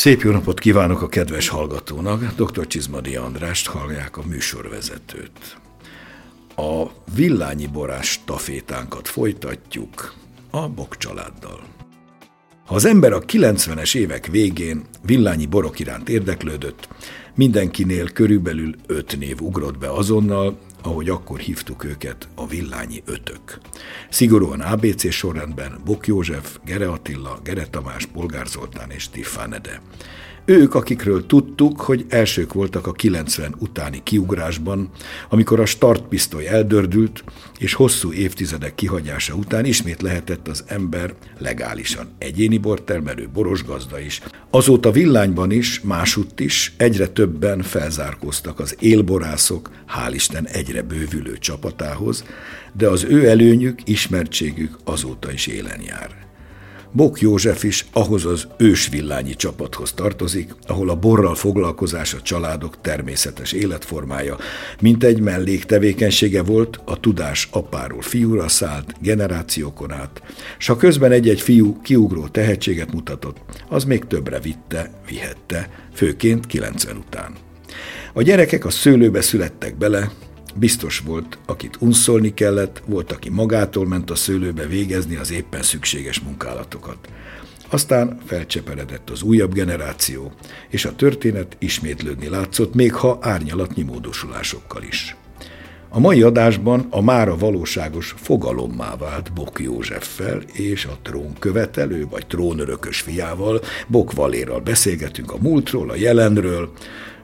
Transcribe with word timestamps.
Szép 0.00 0.20
jó 0.20 0.30
napot 0.30 0.58
kívánok 0.58 1.02
a 1.02 1.08
kedves 1.08 1.48
hallgatónak, 1.48 2.34
dr. 2.36 2.66
Csizmadi 2.66 3.16
Andrást 3.16 3.66
hallják 3.66 4.16
a 4.16 4.22
műsorvezetőt. 4.26 5.56
A 6.56 6.86
villányi 7.14 7.66
borás 7.66 8.20
tafétánkat 8.24 9.08
folytatjuk 9.08 10.14
a 10.50 10.68
Bok 10.68 10.96
családdal. 10.96 11.60
Ha 12.66 12.74
az 12.74 12.84
ember 12.84 13.12
a 13.12 13.20
90-es 13.20 13.96
évek 13.96 14.26
végén 14.26 14.84
villányi 15.02 15.46
borok 15.46 15.78
iránt 15.78 16.08
érdeklődött, 16.08 16.88
mindenkinél 17.34 18.10
körülbelül 18.10 18.74
öt 18.86 19.18
név 19.18 19.40
ugrott 19.40 19.78
be 19.78 19.90
azonnal, 19.90 20.58
ahogy 20.82 21.08
akkor 21.08 21.38
hívtuk 21.38 21.84
őket, 21.84 22.28
a 22.34 22.46
villányi 22.46 23.02
ötök. 23.04 23.58
Szigorúan 24.08 24.60
ABC 24.60 25.12
sorrendben 25.12 25.80
Bok 25.84 26.06
József, 26.06 26.58
Gere 26.64 26.88
Attila, 26.88 27.38
Gere 27.42 27.66
Tamás, 27.66 28.06
Polgár 28.06 28.46
Zoltán 28.46 28.90
és 28.90 29.08
Tiffanede. 29.08 29.80
Ők, 30.44 30.74
akikről 30.74 31.26
tudtuk, 31.26 31.80
hogy 31.80 32.04
elsők 32.08 32.52
voltak 32.52 32.86
a 32.86 32.92
90 32.92 33.54
utáni 33.58 34.00
kiugrásban, 34.02 34.90
amikor 35.28 35.60
a 35.60 35.66
startpisztoly 35.66 36.46
eldördült, 36.46 37.24
és 37.58 37.74
hosszú 37.74 38.12
évtizedek 38.12 38.74
kihagyása 38.74 39.34
után 39.34 39.64
ismét 39.64 40.02
lehetett 40.02 40.48
az 40.48 40.64
ember 40.66 41.14
legálisan 41.38 42.08
egyéni 42.18 42.58
bortermelő, 42.58 43.28
boros 43.32 43.64
gazda 43.64 44.00
is. 44.00 44.20
Azóta 44.50 44.90
villányban 44.90 45.50
is, 45.50 45.80
másutt 45.80 46.40
is 46.40 46.74
egyre 46.76 47.08
többen 47.08 47.62
felzárkóztak 47.62 48.60
az 48.60 48.76
élborászok, 48.78 49.70
hál' 49.88 50.14
Isten 50.14 50.46
egyre 50.46 50.82
bővülő 50.82 51.38
csapatához, 51.38 52.24
de 52.72 52.88
az 52.88 53.04
ő 53.04 53.28
előnyük, 53.28 53.78
ismertségük 53.84 54.78
azóta 54.84 55.32
is 55.32 55.46
élen 55.46 55.80
jár. 55.80 56.29
Bok 56.92 57.20
József 57.20 57.64
is 57.64 57.86
ahhoz 57.92 58.24
az 58.24 58.46
ősvillányi 58.56 59.34
csapathoz 59.34 59.92
tartozik, 59.92 60.54
ahol 60.66 60.90
a 60.90 60.94
borral 60.94 61.34
foglalkozás 61.34 62.14
a 62.14 62.22
családok 62.22 62.80
természetes 62.80 63.52
életformája, 63.52 64.36
mint 64.80 65.04
egy 65.04 65.20
melléktevékenysége 65.20 66.42
volt, 66.42 66.80
a 66.84 67.00
tudás 67.00 67.48
apáról 67.52 68.02
fiúra 68.02 68.48
szállt, 68.48 68.94
generációkon 69.00 69.92
át, 69.92 70.22
s 70.58 70.66
ha 70.66 70.76
közben 70.76 71.12
egy-egy 71.12 71.40
fiú 71.40 71.80
kiugró 71.82 72.28
tehetséget 72.28 72.92
mutatott, 72.92 73.38
az 73.68 73.84
még 73.84 74.04
többre 74.04 74.40
vitte, 74.40 74.90
vihette, 75.08 75.70
főként 75.94 76.46
90 76.46 76.96
után. 76.96 77.32
A 78.12 78.22
gyerekek 78.22 78.64
a 78.64 78.70
szőlőbe 78.70 79.20
születtek 79.20 79.78
bele, 79.78 80.10
Biztos 80.54 80.98
volt, 80.98 81.38
akit 81.46 81.76
unszolni 81.78 82.34
kellett, 82.34 82.82
volt, 82.86 83.12
aki 83.12 83.30
magától 83.30 83.86
ment 83.86 84.10
a 84.10 84.14
szőlőbe 84.14 84.66
végezni 84.66 85.16
az 85.16 85.32
éppen 85.32 85.62
szükséges 85.62 86.20
munkálatokat. 86.20 87.08
Aztán 87.68 88.18
felcseperedett 88.26 89.10
az 89.10 89.22
újabb 89.22 89.52
generáció, 89.52 90.32
és 90.68 90.84
a 90.84 90.94
történet 90.94 91.56
ismétlődni 91.58 92.28
látszott, 92.28 92.74
még 92.74 92.94
ha 92.94 93.18
árnyalatnyi 93.20 93.82
módosulásokkal 93.82 94.82
is. 94.82 95.16
A 95.88 96.00
mai 96.00 96.22
adásban 96.22 96.86
a 96.90 97.02
mára 97.02 97.36
valóságos 97.36 98.14
fogalommá 98.18 98.96
vált 98.96 99.32
Bok 99.32 99.60
Józseffel 99.60 100.40
és 100.52 100.84
a 100.84 100.98
trónkövetelő 101.02 102.06
vagy 102.10 102.26
trónörökös 102.26 103.00
fiával, 103.00 103.60
Bok 103.86 104.12
Valérral 104.12 104.60
beszélgetünk 104.60 105.32
a 105.32 105.38
múltról, 105.40 105.90
a 105.90 105.96
jelenről, 105.96 106.72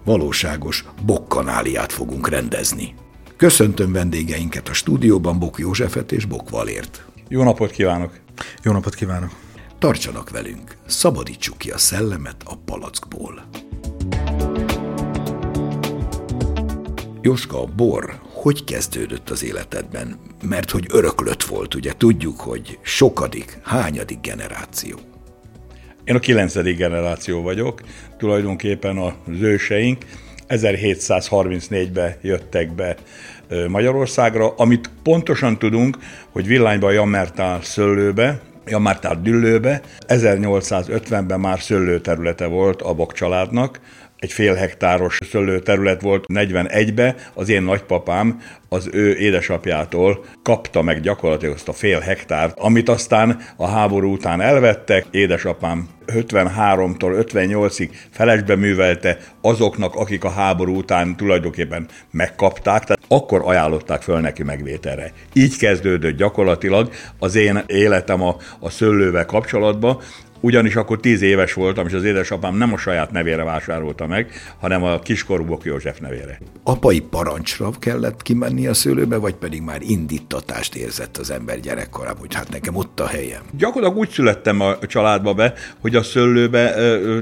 valóságos 0.05 0.84
bokkanáliát 1.05 1.92
fogunk 1.92 2.28
rendezni. 2.28 2.94
Köszöntöm 3.37 3.92
vendégeinket 3.92 4.69
a 4.69 4.73
stúdióban, 4.73 5.39
Bok 5.39 5.58
Józsefet 5.58 6.13
és 6.13 6.24
Bok 6.24 6.51
Valért. 6.51 7.05
Jó 7.29 7.42
napot 7.42 7.70
kívánok! 7.70 8.20
Jó 8.63 8.73
napot 8.73 8.95
kívánok! 8.95 9.30
Tartsanak 9.79 10.30
velünk, 10.30 10.77
szabadítsuk 10.86 11.58
ki 11.58 11.70
a 11.70 11.79
szellemet 11.79 12.36
a 12.45 12.57
palackból. 12.64 13.45
Jóska, 17.20 17.63
a 17.63 17.67
bor 17.67 18.20
hogy 18.33 18.64
kezdődött 18.64 19.30
az 19.30 19.45
életedben? 19.45 20.19
Mert 20.42 20.70
hogy 20.70 20.86
öröklött 20.91 21.42
volt, 21.42 21.75
ugye 21.75 21.92
tudjuk, 21.96 22.41
hogy 22.41 22.79
sokadik, 22.83 23.58
hányadik 23.63 24.20
generáció. 24.20 24.98
Én 26.05 26.14
a 26.14 26.19
kilencedik 26.19 26.77
generáció 26.77 27.42
vagyok, 27.42 27.80
tulajdonképpen 28.19 28.98
az 28.98 29.13
őseink 29.41 30.05
1734-ben 30.48 32.14
jöttek 32.23 32.74
be 32.74 32.96
Magyarországra, 33.68 34.55
amit 34.57 34.90
pontosan 35.02 35.58
tudunk, 35.58 35.98
hogy 36.30 36.46
villányba 36.46 36.90
Jammertál 36.90 37.62
szöllőbe, 37.62 38.40
Jammertál 38.67 39.20
düllőbe, 39.23 39.80
1850-ben 40.08 41.40
már 41.40 41.61
szőlőterülete 41.61 42.46
volt 42.46 42.83
a 42.83 42.95
Bok 42.95 43.12
családnak, 43.12 43.80
egy 44.18 44.32
fél 44.32 44.54
hektáros 44.54 45.18
szőlőterület 45.30 46.00
volt 46.00 46.24
41-be, 46.32 47.14
az 47.34 47.48
én 47.48 47.62
nagypapám 47.62 48.40
az 48.68 48.88
ő 48.92 49.16
édesapjától 49.16 50.24
kapta 50.42 50.82
meg 50.82 51.00
gyakorlatilag 51.00 51.54
azt 51.54 51.68
a 51.68 51.72
fél 51.72 52.00
hektárt, 52.00 52.58
amit 52.58 52.88
aztán 52.88 53.40
a 53.56 53.66
háború 53.66 54.12
után 54.12 54.40
elvettek. 54.40 55.06
Édesapám 55.10 55.88
53-tól 56.06 57.27
58-ig 57.32 57.88
felesbe 58.10 58.56
művelte 58.56 59.18
azoknak, 59.40 59.94
akik 59.94 60.24
a 60.24 60.30
háború 60.30 60.77
után 60.77 61.16
tulajdonképpen 61.16 61.88
megkapták, 62.10 62.84
tehát 62.84 63.02
akkor 63.08 63.42
ajánlották 63.44 64.02
föl 64.02 64.20
neki 64.20 64.42
megvételre. 64.42 65.12
Így 65.33 65.56
kezdődött 65.56 66.16
gyakorlatilag 66.16 66.90
az 67.18 67.34
én 67.34 67.62
életem 67.66 68.22
a, 68.22 68.36
a 68.60 68.70
szőlővel 68.70 69.27
kapcsolatban, 69.27 70.00
ugyanis 70.41 70.77
akkor 70.77 71.01
tíz 71.01 71.23
éves 71.23 71.52
voltam, 71.52 71.86
és 71.86 71.92
az 71.92 72.05
édesapám 72.05 72.57
nem 72.57 72.73
a 72.73 72.77
saját 72.77 73.11
nevére 73.11 73.45
vásárolta 73.45 74.07
meg, 74.07 74.33
hanem 74.61 74.83
a 74.83 74.98
kiskorú 74.98 75.45
Bok 75.45 75.64
József 75.64 75.98
nevére. 75.98 76.39
Apai 76.63 77.01
parancsra 77.01 77.70
kellett 77.79 78.23
kimenni 78.23 78.67
a 78.67 78.75
szőlőbe, 78.75 79.17
vagy 79.17 79.35
pedig 79.35 79.63
már 79.63 79.80
indítatást 79.83 80.75
érzett 80.75 81.17
az 81.17 81.30
ember 81.30 81.61
gyerekkorában, 81.61 82.19
hogy 82.20 82.35
hát 82.35 82.51
nekem 82.51 82.77
ott 82.77 83.01
a 83.01 83.07
helyem? 83.07 83.42
Gyakorlatilag 83.57 83.98
úgy 84.02 84.11
születtem 84.11 84.61
a 84.61 84.79
családba 84.79 85.35
be, 85.35 85.55
hogy 85.80 85.95
a 85.96 86.02
szőlőbe, 86.02 86.75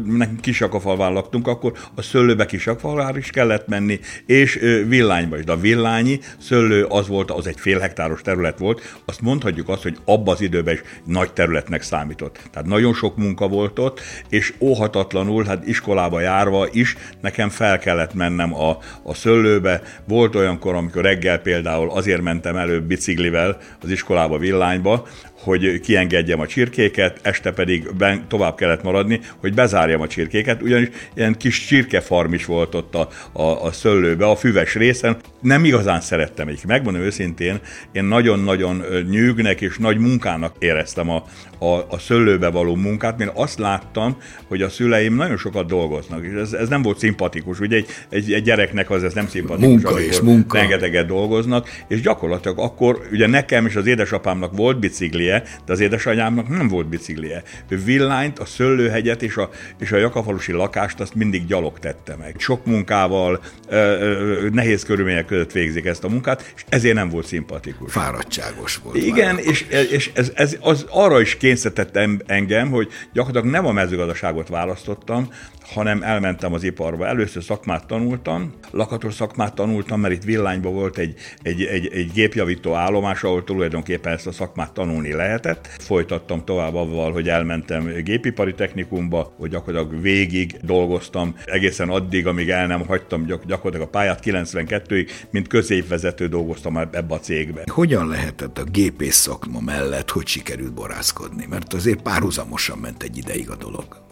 nekünk 0.05 0.41
Kisakafalván 0.41 1.13
laktunk, 1.13 1.49
akkor 1.49 1.73
a 1.95 2.03
szőlőbe 2.03 2.47
Kisakafalván 2.47 3.17
is 3.17 3.31
kellett 3.31 3.69
menni, 3.69 4.01
és 4.27 4.55
villányba 4.89 5.39
is. 5.39 5.45
De 5.45 5.53
a 5.53 5.57
villányi 5.57 6.21
szőlő 6.41 6.85
az 6.85 7.09
volt, 7.09 7.31
az 7.31 7.47
egy 7.47 7.61
fél 7.61 7.79
hektáros 7.79 8.23
terület 8.23 8.59
volt, 8.59 9.01
azt 9.05 9.21
mondhatjuk 9.21 9.69
azt, 9.69 9.83
hogy 9.83 9.97
abban 10.05 10.35
az 10.35 10.41
időben 10.41 10.75
is 10.75 10.83
nagy 11.05 11.33
területnek 11.33 11.83
számított. 11.83 12.39
Tehát 12.51 12.69
nagyon 12.69 12.95
sok 12.95 13.04
munka 13.17 13.49
volt 13.49 13.79
ott, 13.79 14.01
és 14.29 14.55
óhatatlanul, 14.61 15.45
hát 15.45 15.67
iskolába 15.67 16.21
járva 16.21 16.69
is 16.73 16.97
nekem 17.21 17.49
fel 17.49 17.79
kellett 17.79 18.15
mennem 18.15 18.55
a, 18.55 18.79
a 19.03 19.15
szöllőbe. 19.15 19.83
Volt 20.09 20.35
olyankor, 20.35 20.75
amikor 20.75 21.03
reggel 21.03 21.39
például 21.39 21.91
azért 21.91 22.23
mentem 22.23 22.57
előbb 22.57 22.85
biciklivel 22.85 23.59
az 23.83 23.91
iskolába 23.91 24.39
villányba, 24.39 25.07
hogy 25.44 25.81
kiengedjem 25.81 26.41
a 26.41 26.47
csirkéket, 26.47 27.19
este 27.22 27.53
pedig 27.53 27.94
ben, 27.97 28.25
tovább 28.28 28.55
kellett 28.55 28.82
maradni, 28.82 29.21
hogy 29.37 29.55
bezárjam 29.55 30.00
a 30.00 30.06
csirkéket, 30.06 30.62
ugyanis 30.62 30.88
ilyen 31.15 31.37
kis 31.37 31.65
csirkefarm 31.66 32.32
is 32.32 32.44
volt 32.44 32.75
ott 32.75 32.94
a, 32.94 33.09
a, 33.32 33.65
a 33.65 33.72
szöllőbe, 33.72 34.27
a 34.27 34.37
füves 34.37 34.75
részen. 34.75 35.16
Nem 35.41 35.65
igazán 35.65 36.00
szerettem 36.00 36.49
egy. 36.49 36.60
Megmondom 36.66 37.03
őszintén, 37.03 37.60
én 37.93 38.05
nagyon-nagyon 38.05 38.82
nyűgnek 39.10 39.60
és 39.60 39.77
nagy 39.78 39.99
munkának 39.99 40.55
éreztem 40.59 41.10
a, 41.10 41.25
a, 41.59 41.87
a 41.88 41.99
szöllőbe 41.99 42.49
való 42.50 42.75
munkát, 42.75 43.19
mert 43.19 43.31
azt 43.34 43.59
láttam, 43.59 44.16
hogy 44.49 44.62
a 44.62 44.69
szüleim 44.69 45.15
nagyon 45.15 45.37
sokat 45.37 45.66
dolgoznak, 45.66 46.25
és 46.25 46.32
ez, 46.40 46.52
ez 46.52 46.69
nem 46.69 46.82
volt 46.82 46.99
szimpatikus. 46.99 47.61
Ugye 47.61 47.76
egy, 47.76 47.87
egy, 48.08 48.32
egy 48.32 48.43
gyereknek 48.43 48.90
az 48.90 49.05
ez 49.05 49.12
nem 49.12 49.29
szimpatikus, 49.29 49.82
munka 49.82 50.00
és 50.00 50.20
munka. 50.20 50.58
rengeteget 50.58 51.06
dolgoznak, 51.06 51.69
és 51.88 52.00
gyakorlatilag 52.00 52.58
akkor 52.58 53.08
ugye 53.12 53.26
nekem 53.26 53.67
és 53.67 53.76
az 53.76 53.87
édesapámnak 53.87 54.56
volt 54.56 54.79
biciklije, 54.79 55.34
de 55.39 55.73
az 55.73 55.81
édesanyámnak 55.81 56.49
nem 56.49 56.69
volt 56.69 56.89
biciklije. 56.89 57.43
Ő 57.69 57.77
villányt, 57.77 58.39
a 58.39 58.45
Szöllőhegyet 58.45 59.23
és 59.23 59.37
a, 59.37 59.51
és 59.79 59.93
a 59.93 59.97
Jakafalusi 59.97 60.53
lakást 60.53 61.01
azt 61.01 61.15
mindig 61.15 61.47
gyalog 61.47 61.79
tette 61.79 62.17
meg. 62.17 62.35
Sok 62.39 62.67
munkával, 62.67 63.41
ö, 63.69 63.77
ö, 63.77 64.49
nehéz 64.53 64.83
körülmények 64.83 65.27
között 65.27 65.53
végzik 65.53 65.85
ezt 65.85 66.05
a 66.05 66.09
munkát, 66.09 66.53
és 66.57 66.65
ezért 66.69 66.95
nem 66.95 67.09
volt 67.09 67.27
szimpatikus. 67.27 67.93
Fáradtságos 67.93 68.77
volt. 68.77 68.97
Igen, 68.97 69.39
és, 69.39 69.67
és 69.91 70.11
ez, 70.15 70.33
ez 70.35 70.57
az 70.61 70.87
arra 70.89 71.21
is 71.21 71.37
kényszerített 71.37 71.99
engem, 72.27 72.71
hogy 72.71 72.89
gyakorlatilag 73.13 73.55
nem 73.55 73.67
a 73.67 73.73
mezőgazdaságot 73.73 74.49
választottam, 74.49 75.29
hanem 75.73 76.03
elmentem 76.03 76.53
az 76.53 76.63
iparba. 76.63 77.07
Először 77.07 77.43
szakmát 77.43 77.87
tanultam, 77.87 78.53
lakatos 78.71 79.15
szakmát 79.15 79.55
tanultam, 79.55 80.01
mert 80.01 80.15
itt 80.15 80.23
Villányban 80.23 80.73
volt 80.73 80.99
egy, 80.99 81.15
egy, 81.43 81.63
egy, 81.63 81.93
egy 81.93 82.13
gépjavító 82.13 82.75
állomás, 82.75 83.23
ahol 83.23 83.45
tulajdonképpen 83.45 84.13
ezt 84.13 84.27
a 84.27 84.33
szakmát 84.33 84.73
tanulni 84.73 85.13
lehetett. 85.14 85.69
Folytattam 85.78 86.44
tovább 86.44 86.75
avval, 86.75 87.12
hogy 87.12 87.28
elmentem 87.28 88.02
gépipari 88.02 88.55
technikumba, 88.55 89.34
hogy 89.37 89.50
gyakorlatilag 89.50 90.02
végig 90.02 90.56
dolgoztam, 90.62 91.37
egészen 91.44 91.88
addig, 91.88 92.26
amíg 92.26 92.50
el 92.50 92.66
nem 92.66 92.87
hagytam 92.87 93.26
gyakorlatilag 93.26 93.81
a 93.81 93.90
pályát 93.90 94.20
92-ig, 94.25 95.11
mint 95.31 95.49
középvezető 95.49 96.28
dolgoztam 96.28 96.76
ebbe 96.76 97.14
a 97.14 97.20
cégbe. 97.20 97.62
Hogyan 97.66 98.08
lehetett 98.08 98.58
a 98.58 98.64
gépész 98.64 99.16
szakma 99.16 99.61
mellett, 99.61 100.11
hogy 100.11 100.26
sikerült 100.26 100.75
borászkodni? 100.75 101.46
Mert 101.49 101.75
azért 101.75 102.02
párhuzamosan 102.02 102.78
ment 102.78 103.02
egy 103.02 103.16
ideig 103.16 103.50
a 103.50 103.56
dolog. 103.56 104.04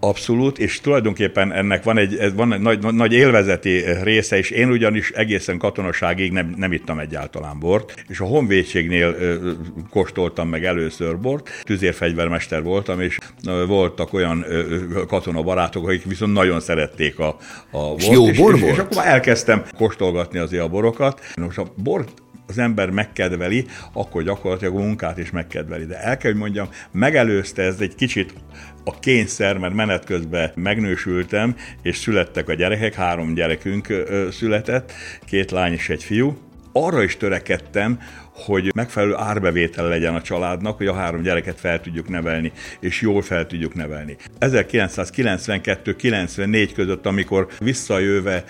Abszolút, 0.00 0.58
és 0.58 0.80
tulajdonképpen 0.80 1.52
ennek 1.52 1.82
van 1.82 1.98
egy, 1.98 2.34
van 2.34 2.52
egy 2.52 2.60
nagy, 2.60 2.94
nagy 2.94 3.12
élvezeti 3.12 3.84
része, 4.02 4.36
és 4.36 4.50
én 4.50 4.70
ugyanis 4.70 5.10
egészen 5.10 5.58
katonaságig 5.58 6.32
nem, 6.32 6.54
nem 6.56 6.72
ittam 6.72 6.98
egyáltalán 6.98 7.58
bort, 7.58 8.04
és 8.08 8.20
a 8.20 8.24
honvédségnél 8.24 9.14
ö, 9.18 9.50
kóstoltam 9.90 10.48
meg 10.48 10.64
először 10.64 11.18
bort, 11.18 11.48
tüzérfegyvermester 11.62 12.62
voltam, 12.62 13.00
és 13.00 13.18
ö, 13.46 13.64
voltak 13.66 14.12
olyan 14.12 14.44
ö, 14.48 14.76
katona 15.06 15.42
barátok, 15.42 15.88
akik 15.88 16.04
viszont 16.04 16.32
nagyon 16.32 16.60
szerették 16.60 17.18
a, 17.18 17.36
a 17.70 17.78
bort. 17.78 18.00
És 18.00 18.08
jó 18.08 18.24
bor 18.24 18.54
és, 18.54 18.60
volt? 18.60 18.62
És, 18.62 18.70
és 18.70 18.78
akkor 18.78 19.06
elkezdtem 19.06 19.64
kóstolgatni 19.76 20.38
azért 20.38 20.62
a 20.62 20.68
borokat. 20.68 21.20
Most 21.36 21.58
a 21.58 21.72
bort 21.76 22.12
az 22.48 22.58
ember 22.58 22.90
megkedveli, 22.90 23.66
akkor 23.92 24.22
gyakorlatilag 24.22 24.74
a 24.74 24.78
munkát 24.78 25.18
is 25.18 25.30
megkedveli. 25.30 25.84
De 25.84 26.02
el 26.02 26.16
kell, 26.16 26.30
hogy 26.30 26.40
mondjam, 26.40 26.68
megelőzte 26.90 27.62
ez 27.62 27.80
egy 27.80 27.94
kicsit 27.94 28.34
a 28.84 28.98
kényszer, 28.98 29.58
mert 29.58 29.74
menet 29.74 30.04
közben 30.04 30.50
megnősültem, 30.54 31.56
és 31.82 31.96
születtek 31.96 32.48
a 32.48 32.54
gyerekek, 32.54 32.94
három 32.94 33.34
gyerekünk 33.34 34.04
született, 34.30 34.92
két 35.24 35.50
lány 35.50 35.72
és 35.72 35.88
egy 35.88 36.04
fiú. 36.04 36.38
Arra 36.72 37.02
is 37.02 37.16
törekedtem, 37.16 37.98
hogy 38.38 38.70
megfelelő 38.74 39.14
árbevétel 39.16 39.88
legyen 39.88 40.14
a 40.14 40.22
családnak, 40.22 40.76
hogy 40.76 40.86
a 40.86 40.94
három 40.94 41.22
gyereket 41.22 41.60
fel 41.60 41.80
tudjuk 41.80 42.08
nevelni, 42.08 42.52
és 42.80 43.00
jól 43.00 43.22
fel 43.22 43.46
tudjuk 43.46 43.74
nevelni. 43.74 44.16
1992-94 44.40 46.70
között, 46.74 47.06
amikor 47.06 47.48
visszajöve 47.58 48.44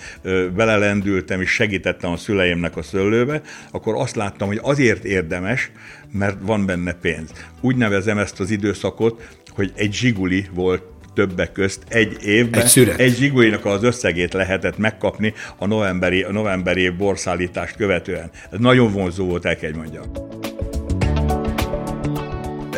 belelendültem 0.55 1.41
és 1.41 1.49
segítettem 1.49 2.11
a 2.11 2.17
szüleimnek 2.17 2.77
a 2.77 2.81
szőlőbe, 2.81 3.41
akkor 3.71 3.95
azt 3.95 4.15
láttam, 4.15 4.47
hogy 4.47 4.59
azért 4.61 5.03
érdemes, 5.03 5.71
mert 6.11 6.37
van 6.41 6.65
benne 6.65 6.93
pénz. 6.93 7.31
Úgy 7.61 7.75
nevezem 7.75 8.17
ezt 8.17 8.39
az 8.39 8.51
időszakot, 8.51 9.37
hogy 9.49 9.71
egy 9.75 9.93
zsiguli 9.93 10.47
volt 10.53 10.83
többek 11.19 11.51
közt 11.51 11.83
egy 11.87 12.23
évben 12.23 12.65
egy, 12.75 12.93
egy 12.97 13.15
zsigulinak 13.15 13.65
az 13.65 13.83
összegét 13.83 14.33
lehetett 14.33 14.77
megkapni 14.77 15.33
a 15.57 15.65
novemberi, 15.65 16.23
a 16.23 16.31
novemberi 16.31 16.89
borszállítást 16.89 17.75
követően. 17.75 18.29
Ez 18.51 18.59
nagyon 18.59 18.91
vonzó 18.91 19.25
volt, 19.25 19.45
el 19.45 19.55
kell 19.55 19.71
mondjam 19.75 20.03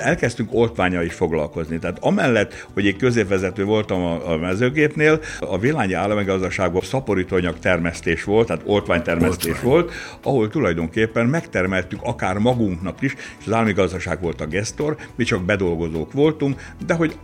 elkezdtünk 0.02 0.50
oltványal 0.54 1.04
is 1.04 1.14
foglalkozni. 1.14 1.80
Tehát 1.80 1.98
amellett, 2.00 2.68
hogy 2.74 2.88
egy 2.88 2.96
középvezető 2.96 3.64
voltam 3.64 4.04
a, 4.04 4.32
a 4.32 4.38
mezőgépnél, 4.38 5.20
a 5.40 5.58
villányi 5.60 5.94
államigazdaságban 5.94 6.82
szaporítóanyag 6.82 7.60
termesztés 7.60 8.24
volt, 8.24 8.48
tehát 8.48 8.62
oltványtermesztés 8.66 9.52
Oltvány. 9.52 9.72
volt, 9.72 9.92
ahol 10.24 10.50
tulajdonképpen 10.50 11.26
megtermeltük 11.26 12.00
akár 12.04 12.38
magunknak 12.38 13.02
is, 13.02 13.16
és 13.40 13.46
az 13.46 13.54
államigazdaság 13.54 14.22
volt 14.22 14.42
a 14.42 14.46
gestor, 14.46 14.96
mi 15.16 15.24
csak 15.24 15.44
bedolgozók 15.44 16.14
voltunk, 16.14 16.62
de 16.86 16.94
hogy 16.94 17.16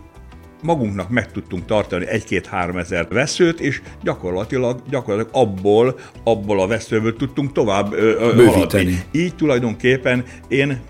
magunknak 0.62 1.08
meg 1.08 1.32
tudtunk 1.32 1.64
tartani 1.64 2.06
egy-két-három 2.06 2.76
ezer 2.76 3.06
veszőt, 3.08 3.60
és 3.60 3.82
gyakorlatilag, 4.02 4.82
gyakorlatilag 4.90 5.48
abból, 5.48 5.98
abból 6.24 6.60
a 6.60 6.66
veszőből 6.66 7.16
tudtunk 7.16 7.52
tovább 7.52 7.92
ö, 7.92 8.34
haladni. 8.46 9.02
Így 9.12 9.34
tulajdonképpen 9.34 10.24
én 10.48 10.80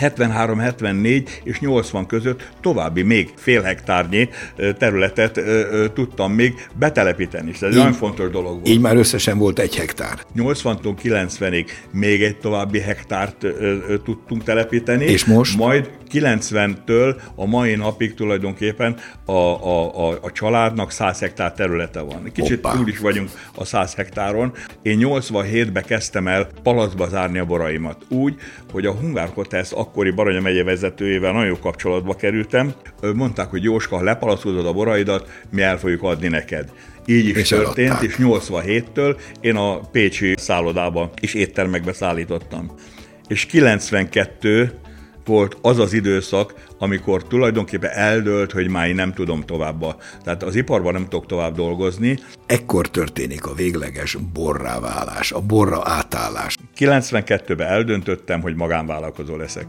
73-74 0.00 1.28
és 1.44 1.60
80 1.60 2.06
között 2.06 2.50
további 2.60 3.02
még 3.02 3.32
fél 3.36 3.62
hektárnyi 3.62 4.28
területet 4.78 5.40
tudtam 5.94 6.32
még 6.32 6.68
betelepíteni. 6.78 7.50
Ez 7.54 7.62
egy 7.62 7.74
nagyon 7.74 7.92
fontos 7.92 8.30
dolog 8.30 8.52
volt. 8.52 8.68
Így 8.68 8.80
már 8.80 8.96
összesen 8.96 9.38
volt 9.38 9.58
egy 9.58 9.76
hektár. 9.76 10.18
80-tól 10.36 10.94
90-ig 11.02 11.66
még 11.90 12.22
egy 12.22 12.36
további 12.36 12.80
hektárt 12.80 13.46
tudtunk 14.04 14.42
telepíteni. 14.42 15.04
És 15.04 15.24
most? 15.24 15.56
Majd 15.56 15.90
90-től 16.12 17.20
a 17.34 17.46
mai 17.46 17.74
napig 17.74 18.14
tulajdonképpen 18.14 18.96
a, 19.24 19.32
a, 19.32 20.08
a, 20.08 20.18
a 20.22 20.32
családnak 20.32 20.90
100 20.90 21.18
hektár 21.18 21.52
területe 21.52 22.00
van. 22.00 22.30
Kicsit 22.32 22.60
Hoppá. 22.60 22.76
túl 22.76 22.88
is 22.88 22.98
vagyunk 22.98 23.30
a 23.54 23.64
100 23.64 23.94
hektáron. 23.94 24.52
Én 24.82 24.98
87-ben 25.02 25.84
kezdtem 25.84 26.28
el 26.28 26.48
palacba 26.62 27.08
zárni 27.08 27.38
a 27.38 27.44
boraimat. 27.44 28.04
Úgy, 28.08 28.34
hogy 28.72 28.86
a 28.86 28.92
Hungár 28.92 29.28
Hotels 29.34 29.72
akkori 29.84 30.10
Baranya 30.10 30.40
megye 30.40 30.64
vezetőjével 30.64 31.32
nagyon 31.32 31.48
jó 31.48 31.58
kapcsolatba 31.58 32.14
kerültem. 32.14 32.72
Mondták, 33.14 33.50
hogy 33.50 33.62
Jóska, 33.62 33.96
ha 33.96 34.02
lepalacozod 34.02 34.66
a 34.66 34.72
boraidat, 34.72 35.28
mi 35.50 35.62
el 35.62 35.78
fogjuk 35.78 36.02
adni 36.02 36.28
neked. 36.28 36.68
Így 37.06 37.28
is 37.28 37.36
és 37.36 37.48
történt, 37.48 37.88
eladták. 37.88 38.08
és 38.08 38.16
87-től 38.18 39.20
én 39.40 39.56
a 39.56 39.78
Pécsi 39.78 40.34
szállodába 40.36 41.10
és 41.20 41.34
éttermekbe 41.34 41.92
szállítottam. 41.92 42.74
És 43.28 43.46
92 43.46 44.72
volt 45.24 45.56
az 45.62 45.78
az 45.78 45.92
időszak, 45.92 46.54
amikor 46.78 47.24
tulajdonképpen 47.24 47.90
eldőlt, 47.90 48.52
hogy 48.52 48.68
már 48.68 48.88
én 48.88 48.94
nem 48.94 49.12
tudom 49.12 49.40
tovább. 49.40 50.02
Tehát 50.22 50.42
az 50.42 50.54
iparban 50.54 50.92
nem 50.92 51.02
tudok 51.08 51.26
tovább 51.26 51.54
dolgozni. 51.54 52.18
Ekkor 52.46 52.90
történik 52.90 53.46
a 53.46 53.54
végleges 53.54 54.16
borrá 54.32 54.80
válás, 54.80 55.32
a 55.32 55.40
borra 55.40 55.80
átállás. 55.84 56.56
92-ben 56.78 57.66
eldöntöttem, 57.66 58.40
hogy 58.40 58.54
magánvállalkozó 58.54 59.36
leszek. 59.36 59.66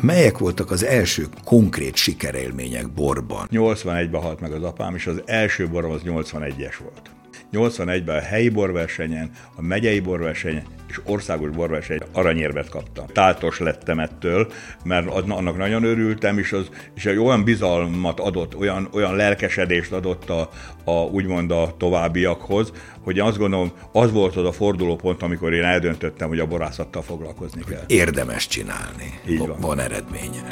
Melyek 0.00 0.38
voltak 0.38 0.70
az 0.70 0.84
első 0.84 1.26
konkrét 1.44 1.96
sikerélmények 1.96 2.92
borban? 2.92 3.48
81-ben 3.50 4.20
halt 4.20 4.40
meg 4.40 4.52
az 4.52 4.62
apám, 4.62 4.94
és 4.94 5.06
az 5.06 5.22
első 5.24 5.68
borom 5.68 5.90
az 5.90 6.00
81-es 6.04 6.74
volt. 6.82 7.15
81-ben 7.52 8.16
a 8.16 8.20
helyi 8.20 8.48
borversenyen, 8.48 9.30
a 9.54 9.62
megyei 9.62 10.00
borversenyen 10.00 10.64
és 10.88 11.00
országos 11.04 11.50
borverseny 11.50 11.98
aranyérvet 12.12 12.68
kaptam. 12.68 13.06
Táltos 13.06 13.58
lettem 13.58 13.98
ettől, 13.98 14.52
mert 14.84 15.08
annak 15.28 15.56
nagyon 15.56 15.84
örültem, 15.84 16.38
és, 16.38 16.52
az, 16.52 16.68
és 16.94 17.06
egy 17.06 17.18
olyan 17.18 17.44
bizalmat 17.44 18.20
adott, 18.20 18.56
olyan, 18.56 18.88
olyan 18.92 19.16
lelkesedést 19.16 19.92
adott 19.92 20.30
a, 20.30 20.50
a, 20.84 20.92
úgymond 20.92 21.50
a 21.50 21.74
továbbiakhoz, 21.78 22.72
hogy 23.00 23.18
azt 23.18 23.38
gondolom, 23.38 23.72
az 23.92 24.12
volt 24.12 24.36
az 24.36 24.44
a 24.44 24.52
fordulópont, 24.52 25.22
amikor 25.22 25.52
én 25.52 25.64
eldöntöttem, 25.64 26.28
hogy 26.28 26.38
a 26.38 26.46
borászattal 26.46 27.02
foglalkozni 27.02 27.62
kell. 27.68 27.84
Érdemes 27.86 28.46
csinálni. 28.46 29.20
Így 29.28 29.38
van. 29.38 29.60
Van 29.60 29.78
eredménye. 29.78 30.42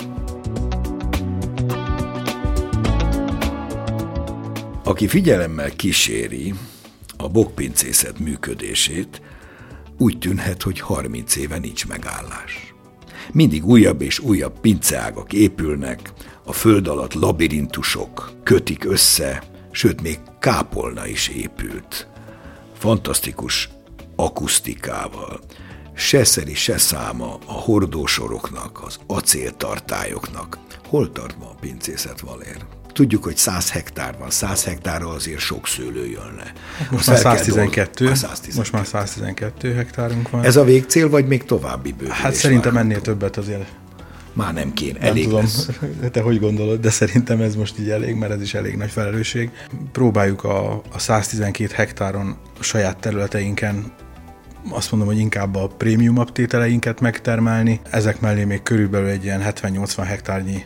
Aki 4.84 5.08
figyelemmel 5.08 5.70
kíséri 5.70 6.55
a 7.25 7.29
bokpincészet 7.29 8.19
működését, 8.19 9.23
úgy 9.99 10.19
tűnhet, 10.19 10.63
hogy 10.63 10.81
30 10.81 11.37
éve 11.37 11.59
nincs 11.59 11.87
megállás. 11.87 12.75
Mindig 13.33 13.67
újabb 13.67 14.01
és 14.01 14.19
újabb 14.19 14.61
pinceágak 14.61 15.33
épülnek, 15.33 16.13
a 16.45 16.53
föld 16.53 16.89
alatt 16.89 17.15
labirintusok 17.15 18.33
kötik 18.43 18.85
össze, 18.85 19.43
sőt 19.71 20.03
még 20.03 20.19
kápolna 20.39 21.07
is 21.07 21.29
épült. 21.29 22.09
Fantasztikus 22.79 23.69
akusztikával, 24.17 25.41
se 25.95 26.25
szeri, 26.25 26.55
se 26.55 26.79
száma 26.79 27.39
a 27.47 27.53
hordósoroknak, 27.53 28.83
az 28.83 28.99
acéltartályoknak. 29.07 30.59
Hol 30.89 31.13
tart 31.13 31.39
ma 31.39 31.47
a 31.47 31.57
pincészet, 31.61 32.21
Valér? 32.21 32.83
Tudjuk, 32.94 33.24
hogy 33.24 33.36
100 33.36 33.70
hektár 33.70 34.15
van, 34.19 34.31
100 34.31 34.65
hektárra 34.65 35.08
azért 35.08 35.39
sok 35.39 35.67
szőlő 35.67 36.06
jön 36.06 36.34
le. 36.36 36.53
Most 36.91 37.06
már 37.06 37.19
112, 37.19 38.05
már 38.05 38.17
112. 38.17 38.56
Most 38.56 38.72
már 38.72 38.86
112 38.86 39.74
hektárunk 39.74 40.31
van. 40.31 40.44
Ez 40.44 40.56
a 40.56 40.65
végcél, 40.65 41.08
vagy 41.08 41.27
még 41.27 41.44
további 41.44 41.93
bővülés? 41.93 42.20
Hát 42.20 42.34
szerintem 42.34 42.77
ennél 42.77 43.01
többet 43.01 43.36
azért 43.36 43.69
már 44.32 44.53
nem 44.53 44.72
kéne, 44.72 44.98
elég 44.98 45.22
nem 45.22 45.31
tudom, 45.31 45.41
lesz. 45.41 45.69
te 46.13 46.20
hogy 46.20 46.41
gondolod, 46.41 46.81
de 46.81 46.91
szerintem 46.91 47.41
ez 47.41 47.55
most 47.55 47.79
így 47.79 47.91
elég, 47.91 48.15
mert 48.15 48.32
ez 48.32 48.43
is 48.43 48.55
elég 48.55 48.77
nagy 48.77 48.91
felelősség. 48.91 49.51
Próbáljuk 49.93 50.44
a, 50.44 50.82
a 50.93 50.98
112 50.98 51.72
hektáron 51.74 52.36
a 52.60 52.63
saját 52.63 52.96
területeinken 52.96 53.93
azt 54.70 54.91
mondom, 54.91 55.08
hogy 55.08 55.19
inkább 55.19 55.55
a 55.55 55.67
prémium 55.67 56.24
tételeinket 56.24 57.01
megtermelni. 57.01 57.81
Ezek 57.91 58.20
mellé 58.20 58.44
még 58.44 58.63
körülbelül 58.63 59.08
egy 59.08 59.24
ilyen 59.24 59.43
70-80 59.44 60.03
hektárnyi 60.06 60.65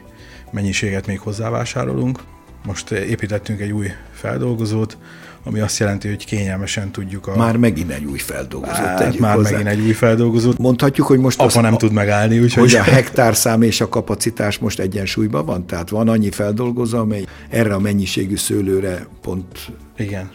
mennyiséget 0.52 1.07
még 1.07 1.19
hozzávásárolunk. 1.21 2.19
Most 2.67 2.90
építettünk 2.90 3.61
egy 3.61 3.73
új 3.73 3.87
feldolgozót, 4.12 4.97
ami 5.45 5.61
azt 5.61 5.78
jelenti, 5.78 6.09
hogy 6.09 6.25
kényelmesen 6.25 6.90
tudjuk 6.90 7.26
a... 7.26 7.37
Már 7.37 7.57
megint 7.57 7.90
egy 7.90 8.05
új 8.05 8.19
feldolgozót 8.19 8.76
hát, 8.76 9.19
Már 9.19 9.35
hozzá. 9.35 9.50
megint 9.50 9.69
egy 9.69 9.81
új 9.81 9.93
feldolgozót. 9.93 10.59
Mondhatjuk, 10.59 11.07
hogy 11.07 11.19
most... 11.19 11.40
Apa 11.40 11.61
nem 11.61 11.75
a, 11.75 11.76
tud 11.76 11.93
megállni, 11.93 12.38
úgyhogy... 12.38 12.73
Hogy 12.73 12.75
a 12.75 12.83
hektárszám 12.83 13.62
és 13.62 13.81
a 13.81 13.88
kapacitás 13.88 14.59
most 14.59 14.78
egyensúlyban 14.78 15.45
van? 15.45 15.67
Tehát 15.67 15.88
van 15.88 16.09
annyi 16.09 16.31
feldolgozó, 16.31 16.99
amely 16.99 17.25
erre 17.49 17.75
a 17.75 17.78
mennyiségű 17.78 18.37
szőlőre 18.37 19.07
pont 19.21 19.71
igen, 19.97 20.31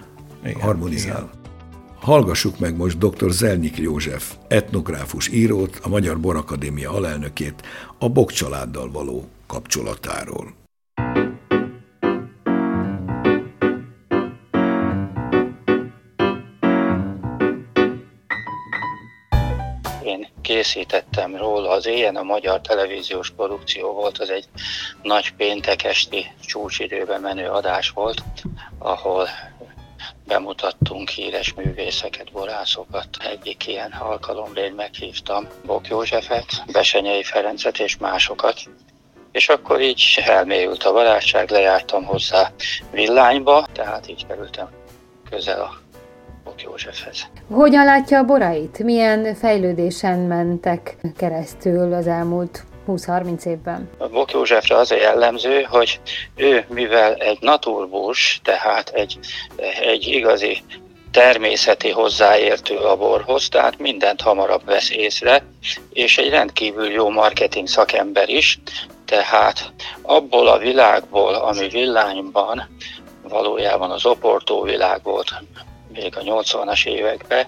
igen, 0.46 0.62
harmonizál. 0.62 1.18
Igen. 1.18 1.42
Hallgassuk 2.00 2.60
meg 2.60 2.76
most 2.76 2.98
dr. 2.98 3.32
Zelnik 3.32 3.78
József, 3.78 4.34
etnográfus 4.48 5.28
írót, 5.28 5.80
a 5.82 5.90
Magyar 5.90 6.20
Borakadémia 6.20 6.92
alelnökét 6.92 7.62
a 8.00 8.10
Bok 8.10 8.32
családdal 8.32 8.92
való 8.92 9.28
kapcsolatáról. 9.54 10.62
készítettem 20.42 21.36
róla. 21.36 21.70
Az 21.70 21.86
éjjel 21.86 22.16
a 22.16 22.24
magyar 22.24 22.62
televíziós 22.62 23.30
produkció 23.30 23.94
volt, 23.94 24.18
az 24.18 24.30
egy 24.30 24.46
nagy 25.02 25.34
péntekesti 25.34 26.32
csúcsidőben 26.46 27.22
menő 27.22 27.48
adás 27.50 27.90
volt, 27.90 28.24
ahol 28.78 29.28
bemutattunk 30.28 31.10
híres 31.10 31.54
művészeket, 31.54 32.32
borászokat. 32.32 33.08
Egyik 33.20 33.68
ilyen 33.68 33.92
alkalomra 33.92 34.62
én 34.62 34.74
meghívtam 34.74 35.48
Bok 35.66 35.88
Józsefet, 35.88 36.64
Besenyei 36.72 37.24
Ferencet 37.24 37.80
és 37.80 37.98
másokat. 37.98 38.70
És 39.34 39.50
akkor 39.50 39.82
így 39.82 40.22
elmélyült 40.26 40.84
a 40.84 40.92
barátság, 40.92 41.50
lejártam 41.50 42.04
hozzá 42.04 42.52
villányba, 42.92 43.68
tehát 43.74 44.10
így 44.10 44.26
kerültem 44.28 44.70
közel 45.30 45.62
a 45.62 45.82
Bok 46.44 46.62
Józsefhez. 46.62 47.28
Hogyan 47.52 47.86
látja 47.86 48.18
a 48.18 48.24
borait? 48.24 48.80
Milyen 48.80 49.36
fejlődésen 49.36 50.20
mentek 50.20 50.96
keresztül 51.18 51.94
az 51.94 52.08
elmúlt 52.08 52.64
20-30 52.88 53.46
évben? 53.46 53.90
A 53.98 54.08
Bok 54.08 54.32
Józsefre 54.32 54.76
az 54.76 54.92
a 54.92 54.96
jellemző, 54.96 55.62
hogy 55.62 56.00
ő, 56.36 56.66
mivel 56.70 57.14
egy 57.14 57.38
naturbus, 57.42 58.40
tehát 58.44 58.90
egy, 58.90 59.20
egy 59.82 60.08
igazi 60.08 60.64
természeti 61.12 61.90
hozzáértő 61.90 62.76
a 62.76 62.96
borhoz, 62.96 63.50
tehát 63.50 63.80
mindent 63.80 64.22
hamarabb 64.22 64.66
vesz 64.66 64.92
észre, 64.92 65.44
és 65.94 66.18
egy 66.18 66.30
rendkívül 66.30 66.92
jó 66.92 67.10
marketing 67.10 67.68
szakember 67.68 68.30
is, 68.30 68.60
tehát 69.14 69.74
abból 70.02 70.48
a 70.48 70.58
világból, 70.58 71.34
ami 71.34 71.68
villányban 71.68 72.78
valójában 73.22 73.92
az 73.92 74.06
oportó 74.06 74.62
világ 74.62 75.04
volt, 75.04 75.34
még 75.94 76.18
a 76.18 76.22
80-as 76.22 76.86
években 76.86 77.46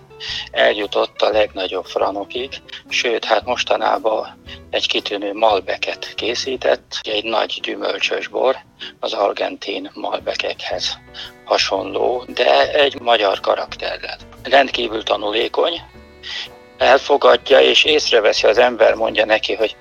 eljutott 0.52 1.22
a 1.22 1.30
legnagyobb 1.30 1.86
franokig, 1.86 2.62
sőt, 2.90 3.26
hát 3.26 3.46
mostanában 3.46 4.42
egy 4.70 4.88
kitűnő 4.88 5.34
malbeket 5.34 6.14
készített, 6.16 7.00
egy 7.02 7.24
nagy 7.24 7.60
gyümölcsös 7.62 8.28
bor, 8.28 8.58
az 9.00 9.14
argentin 9.14 9.92
malbekekhez 9.94 10.98
hasonló, 11.46 12.24
de 12.28 12.74
egy 12.74 13.00
magyar 13.02 13.40
karakterrel. 13.40 14.18
Rendkívül 14.44 15.04
tanulékony, 15.04 15.82
elfogadja 16.78 17.60
és 17.60 17.84
észreveszi 17.84 18.48
az 18.48 18.58
ember, 18.58 18.94
mondja 18.94 19.26
neki, 19.26 19.54
hogy 19.54 19.76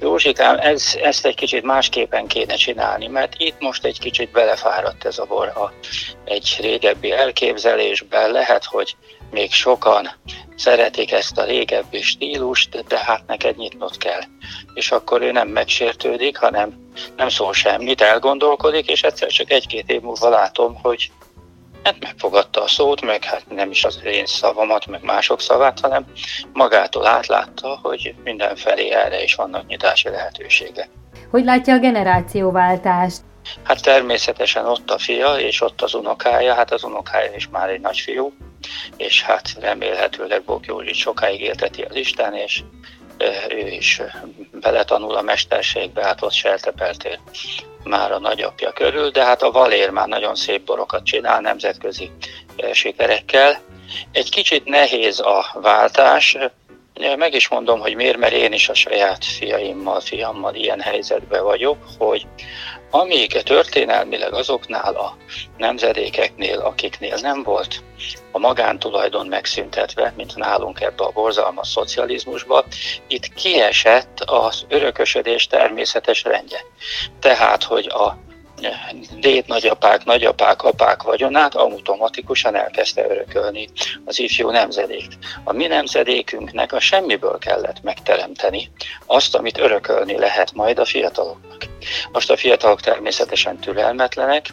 Józsikám, 0.00 0.58
ez, 0.58 0.98
ezt 1.02 1.26
egy 1.26 1.34
kicsit 1.34 1.62
másképpen 1.62 2.26
kéne 2.26 2.54
csinálni, 2.54 3.06
mert 3.06 3.34
itt 3.36 3.60
most 3.60 3.84
egy 3.84 3.98
kicsit 3.98 4.30
belefáradt 4.30 5.04
ez 5.04 5.18
a 5.18 5.24
bor 5.24 5.46
a, 5.48 5.72
egy 6.24 6.56
régebbi 6.60 7.12
elképzelésben. 7.12 8.30
Lehet, 8.30 8.64
hogy 8.64 8.96
még 9.30 9.52
sokan 9.52 10.10
szeretik 10.56 11.12
ezt 11.12 11.38
a 11.38 11.44
régebbi 11.44 12.02
stílust, 12.02 12.84
de 12.86 12.98
hát 12.98 13.26
neked 13.26 13.56
nyitnod 13.56 13.96
kell. 13.96 14.20
És 14.74 14.90
akkor 14.90 15.22
ő 15.22 15.32
nem 15.32 15.48
megsértődik, 15.48 16.36
hanem 16.36 16.74
nem 17.16 17.28
szól 17.28 17.52
semmit, 17.52 18.00
elgondolkodik, 18.00 18.88
és 18.90 19.02
egyszer 19.02 19.28
csak 19.28 19.50
egy-két 19.50 19.90
év 19.90 20.00
múlva 20.00 20.28
látom, 20.28 20.74
hogy 20.82 21.10
hát 21.86 22.02
megfogadta 22.02 22.62
a 22.62 22.68
szót, 22.68 23.00
meg 23.00 23.24
hát 23.24 23.42
nem 23.48 23.70
is 23.70 23.84
az 23.84 24.00
én 24.04 24.26
szavamat, 24.26 24.86
meg 24.86 25.02
mások 25.02 25.40
szavát, 25.40 25.80
hanem 25.80 26.04
magától 26.52 27.06
átlátta, 27.06 27.78
hogy 27.82 28.14
mindenfelé 28.24 28.90
erre 28.90 29.22
is 29.22 29.34
vannak 29.34 29.66
nyitási 29.66 30.08
lehetőségek. 30.08 30.88
Hogy 31.30 31.44
látja 31.44 31.74
a 31.74 31.78
generációváltást? 31.78 33.20
Hát 33.62 33.82
természetesen 33.82 34.66
ott 34.66 34.90
a 34.90 34.98
fia, 34.98 35.34
és 35.34 35.60
ott 35.60 35.82
az 35.82 35.94
unokája, 35.94 36.54
hát 36.54 36.72
az 36.72 36.84
unokája 36.84 37.34
is 37.34 37.48
már 37.48 37.68
egy 37.68 37.80
nagyfiú, 37.80 38.32
és 38.96 39.22
hát 39.22 39.56
remélhetőleg 39.60 40.42
Bok 40.44 40.66
Józsi 40.66 40.92
sokáig 40.92 41.40
élteti 41.40 41.82
a 41.82 41.88
listán, 41.90 42.34
és 42.34 42.62
ő 43.48 43.68
is 43.68 44.02
beletanul 44.52 45.16
a 45.16 45.22
mesterségbe, 45.22 46.04
hát 46.04 46.22
ott 46.22 46.32
sertepeltél 46.32 47.18
már 47.86 48.12
a 48.12 48.18
nagyapja 48.18 48.72
körül, 48.72 49.10
de 49.10 49.24
hát 49.24 49.42
a 49.42 49.50
Valér 49.50 49.90
már 49.90 50.08
nagyon 50.08 50.34
szép 50.34 50.64
borokat 50.64 51.04
csinál 51.04 51.40
nemzetközi 51.40 52.10
sikerekkel. 52.72 53.58
Egy 54.12 54.30
kicsit 54.30 54.64
nehéz 54.64 55.20
a 55.20 55.44
váltás, 55.54 56.36
meg 57.16 57.34
is 57.34 57.48
mondom, 57.48 57.80
hogy 57.80 57.94
miért, 57.94 58.18
mert 58.18 58.32
én 58.32 58.52
is 58.52 58.68
a 58.68 58.74
saját 58.74 59.24
fiaimmal, 59.24 60.00
fiammal 60.00 60.54
ilyen 60.54 60.80
helyzetben 60.80 61.44
vagyok, 61.44 61.78
hogy 61.98 62.26
amíg 62.90 63.42
történelmileg 63.42 64.32
azoknál 64.32 64.94
a 64.94 65.16
nemzedékeknél, 65.56 66.58
akiknél 66.58 67.16
nem 67.20 67.42
volt 67.42 67.82
a 68.32 68.38
magántulajdon 68.38 69.26
megszüntetve, 69.26 70.12
mint 70.16 70.36
nálunk 70.36 70.80
ebbe 70.80 71.04
a 71.04 71.10
borzalmas 71.10 71.68
szocializmusba, 71.68 72.64
itt 73.06 73.32
kiesett 73.34 74.20
az 74.20 74.64
örökösödés 74.68 75.46
természetes 75.46 76.22
rendje. 76.22 76.60
Tehát, 77.20 77.62
hogy 77.64 77.86
a 77.86 78.25
déd 79.20 79.46
nagyapák, 79.46 80.04
nagyapák, 80.04 80.62
apák 80.62 81.02
vagyonát 81.02 81.54
automatikusan 81.54 82.54
elkezdte 82.54 83.06
örökölni 83.08 83.68
az 84.04 84.18
ifjú 84.18 84.50
nemzedék. 84.50 85.08
A 85.44 85.52
mi 85.52 85.66
nemzedékünknek 85.66 86.72
a 86.72 86.80
semmiből 86.80 87.38
kellett 87.38 87.82
megteremteni 87.82 88.70
azt, 89.06 89.34
amit 89.34 89.58
örökölni 89.58 90.18
lehet 90.18 90.52
majd 90.52 90.78
a 90.78 90.84
fiataloknak. 90.84 91.66
Most 92.12 92.30
a 92.30 92.36
fiatalok 92.36 92.80
természetesen 92.80 93.58
türelmetlenek, 93.58 94.46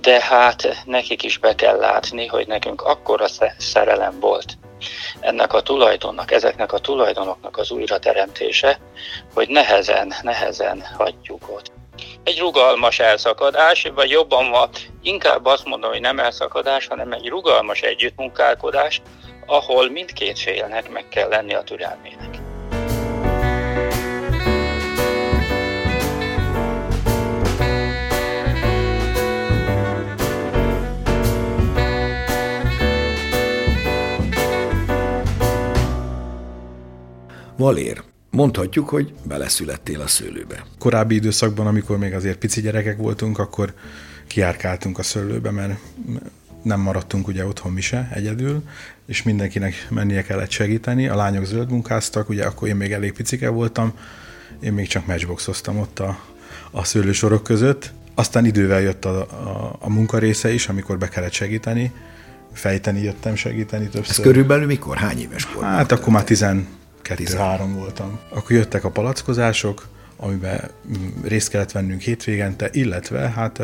de 0.00 0.20
hát 0.20 0.82
nekik 0.84 1.22
is 1.22 1.38
be 1.38 1.54
kell 1.54 1.76
látni, 1.76 2.26
hogy 2.26 2.46
nekünk 2.46 2.82
akkora 2.82 3.26
szerelem 3.58 4.20
volt 4.20 4.56
ennek 5.20 5.52
a 5.52 5.60
tulajdonnak, 5.60 6.30
ezeknek 6.30 6.72
a 6.72 6.78
tulajdonoknak 6.78 7.56
az 7.56 7.70
újrateremtése, 7.70 8.78
hogy 9.34 9.48
nehezen, 9.48 10.12
nehezen 10.22 10.82
hagyjuk 10.96 11.50
ott 11.50 11.72
egy 12.24 12.38
rugalmas 12.38 12.98
elszakadás, 12.98 13.90
vagy 13.94 14.10
jobban 14.10 14.50
van, 14.50 14.68
inkább 15.02 15.44
azt 15.46 15.64
mondom, 15.64 15.90
hogy 15.90 16.00
nem 16.00 16.18
elszakadás, 16.18 16.86
hanem 16.86 17.12
egy 17.12 17.28
rugalmas 17.28 17.80
együttmunkálkodás, 17.80 19.02
ahol 19.46 19.90
mindkét 19.90 20.38
félnek 20.38 20.90
meg 20.90 21.08
kell 21.08 21.28
lenni 21.28 21.54
a 21.54 21.62
türelmének. 21.62 22.40
Valér, 37.56 38.11
Mondhatjuk, 38.32 38.88
hogy 38.88 39.12
beleszülettél 39.24 40.00
a 40.00 40.06
szőlőbe. 40.06 40.64
Korábbi 40.78 41.14
időszakban, 41.14 41.66
amikor 41.66 41.98
még 41.98 42.14
azért 42.14 42.38
pici 42.38 42.60
gyerekek 42.60 42.96
voltunk, 42.96 43.38
akkor 43.38 43.72
kiárkáltunk 44.26 44.98
a 44.98 45.02
szőlőbe, 45.02 45.50
mert 45.50 45.78
nem 46.62 46.80
maradtunk 46.80 47.28
ugye 47.28 47.46
otthon 47.46 47.72
mi 47.72 47.80
se 47.80 48.08
egyedül, 48.14 48.62
és 49.06 49.22
mindenkinek 49.22 49.86
mennie 49.90 50.22
kellett 50.22 50.50
segíteni. 50.50 51.08
A 51.08 51.16
lányok 51.16 51.44
zöld 51.44 51.70
munkáztak, 51.70 52.28
ugye 52.28 52.44
akkor 52.44 52.68
én 52.68 52.76
még 52.76 52.92
elég 52.92 53.12
picike 53.12 53.48
voltam, 53.48 53.92
én 54.60 54.72
még 54.72 54.86
csak 54.86 55.06
matchboxoztam 55.06 55.78
ott 55.78 55.98
a, 55.98 56.18
a 56.70 56.84
szőlősorok 56.84 57.42
között. 57.42 57.92
Aztán 58.14 58.44
idővel 58.44 58.80
jött 58.80 59.04
a, 59.04 59.20
a, 59.20 59.76
a 59.80 59.90
munka 59.90 60.18
része 60.18 60.52
is, 60.52 60.68
amikor 60.68 60.98
be 60.98 61.08
kellett 61.08 61.32
segíteni, 61.32 61.92
fejteni 62.52 63.02
jöttem 63.02 63.34
segíteni 63.34 63.88
többször. 63.88 64.16
Ez 64.18 64.24
körülbelül 64.24 64.66
mikor? 64.66 64.96
Hány 64.96 65.20
éves 65.20 65.46
korban? 65.46 65.70
Hát 65.70 65.92
akkor 65.92 66.12
már 66.12 66.24
10, 66.24 66.44
kettő-három 67.02 67.74
voltam. 67.74 68.18
Akkor 68.28 68.56
jöttek 68.56 68.84
a 68.84 68.90
palackozások, 68.90 69.88
amiben 70.16 70.70
mm, 70.88 71.22
részt 71.24 71.48
kellett 71.48 71.72
vennünk 71.72 72.00
hétvégente, 72.00 72.68
illetve 72.72 73.18
hát 73.18 73.58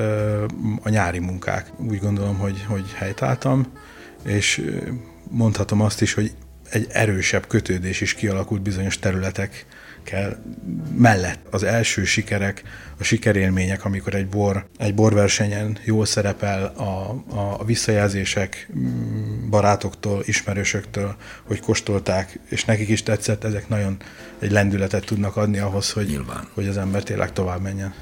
a 0.82 0.88
nyári 0.88 1.18
munkák. 1.18 1.70
Úgy 1.76 1.98
gondolom, 1.98 2.38
hogy, 2.38 2.64
hogy 2.68 2.92
helytáltam, 2.94 3.66
és 4.24 4.64
mondhatom 5.30 5.80
azt 5.80 6.02
is, 6.02 6.14
hogy 6.14 6.32
egy 6.70 6.86
erősebb 6.90 7.46
kötődés 7.46 8.00
is 8.00 8.14
kialakult 8.14 8.62
bizonyos 8.62 8.98
területek 8.98 9.66
kell 10.08 10.36
mellett. 10.96 11.38
Az 11.50 11.62
első 11.62 12.04
sikerek, 12.04 12.62
a 12.98 13.04
sikerélmények, 13.04 13.84
amikor 13.84 14.14
egy 14.14 14.26
bor, 14.26 14.66
egy 14.76 14.94
borversenyen 14.94 15.78
jól 15.84 16.06
szerepel 16.06 16.64
a, 16.76 16.82
a, 17.36 17.56
a 17.58 17.64
visszajelzések 17.64 18.68
mm, 18.78 19.50
barátoktól, 19.50 20.22
ismerősöktől, 20.24 21.16
hogy 21.46 21.60
kóstolták, 21.60 22.38
és 22.48 22.64
nekik 22.64 22.88
is 22.88 23.02
tetszett, 23.02 23.44
ezek 23.44 23.68
nagyon 23.68 23.96
egy 24.38 24.50
lendületet 24.50 25.04
tudnak 25.04 25.36
adni 25.36 25.58
ahhoz, 25.58 25.92
hogy, 25.92 26.06
Nyilván. 26.06 26.48
hogy 26.54 26.66
az 26.66 26.76
ember 26.76 27.02
tényleg 27.02 27.32
tovább 27.32 27.62
menjen 27.62 27.94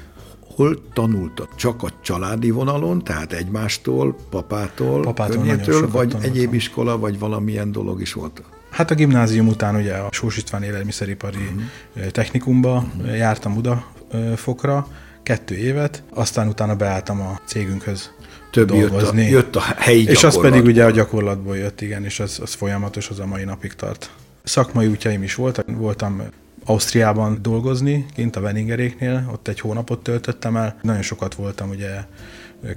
hol 0.55 0.81
tanultak? 0.93 1.55
Csak 1.55 1.83
a 1.83 1.89
családi 2.01 2.49
vonalon, 2.49 3.03
tehát 3.03 3.33
egymástól, 3.33 4.15
papától, 4.29 5.01
papától 5.01 5.45
vagy 5.91 6.07
tanultam. 6.07 6.21
egyéb 6.21 6.53
iskola, 6.53 6.97
vagy 6.97 7.19
valamilyen 7.19 7.71
dolog 7.71 8.01
is 8.01 8.13
volt? 8.13 8.41
Hát 8.77 8.91
a 8.91 8.95
gimnázium 8.95 9.47
után 9.47 9.75
ugye 9.75 9.93
a 9.93 10.09
Sós 10.11 10.37
István 10.37 10.63
élelmiszeripari 10.63 11.37
uh-huh. 11.37 12.11
technikumba 12.11 12.85
uh-huh. 12.97 13.17
jártam 13.17 13.53
Budafokra, 13.53 14.87
kettő 15.23 15.55
évet, 15.55 16.03
aztán 16.13 16.47
utána 16.47 16.75
beálltam 16.75 17.21
a 17.21 17.39
cégünkhöz 17.45 18.11
Több 18.51 18.67
dolgozni. 18.67 19.21
Jött 19.21 19.31
a, 19.31 19.35
jött 19.35 19.55
a 19.55 19.81
helyi 19.81 20.07
És 20.07 20.23
az 20.23 20.41
pedig 20.41 20.63
ugye 20.63 20.83
a 20.83 20.91
gyakorlatból 20.91 21.57
jött, 21.57 21.81
igen, 21.81 22.03
és 22.03 22.19
az, 22.19 22.39
az 22.41 22.53
folyamatos, 22.53 23.09
az 23.09 23.19
a 23.19 23.25
mai 23.25 23.43
napig 23.43 23.73
tart. 23.73 24.11
Szakmai 24.43 24.87
útjaim 24.87 25.23
is 25.23 25.35
voltak. 25.35 25.65
Voltam 25.67 26.21
Ausztriában 26.65 27.37
dolgozni, 27.41 28.05
kint 28.15 28.35
a 28.35 28.41
Veningeréknél, 28.41 29.29
ott 29.31 29.47
egy 29.47 29.59
hónapot 29.59 30.03
töltöttem 30.03 30.55
el. 30.55 30.79
Nagyon 30.81 31.01
sokat 31.01 31.35
voltam 31.35 31.69
ugye 31.69 31.89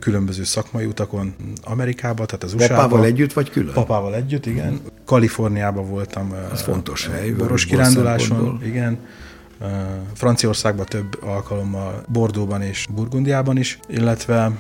különböző 0.00 0.44
szakmai 0.44 0.84
utakon 0.84 1.34
Amerikába, 1.62 2.26
tehát 2.26 2.44
az 2.44 2.54
USA-ba. 2.54 2.74
Papával 2.74 3.04
együtt, 3.04 3.32
vagy 3.32 3.50
külön? 3.50 3.72
Papával 3.72 4.14
együtt, 4.14 4.46
igen. 4.46 4.80
Kaliforniában 5.04 5.88
voltam. 5.88 6.34
Ez 6.52 6.62
fontos 6.62 7.06
hely. 7.06 7.30
Boros 7.30 7.64
kiránduláson, 7.64 8.60
igen. 8.64 8.98
Franciaországban 10.14 10.86
több 10.86 11.22
alkalommal, 11.22 12.04
Bordóban 12.08 12.62
és 12.62 12.86
Burgundiában 12.94 13.56
is, 13.56 13.78
illetve 13.88 14.52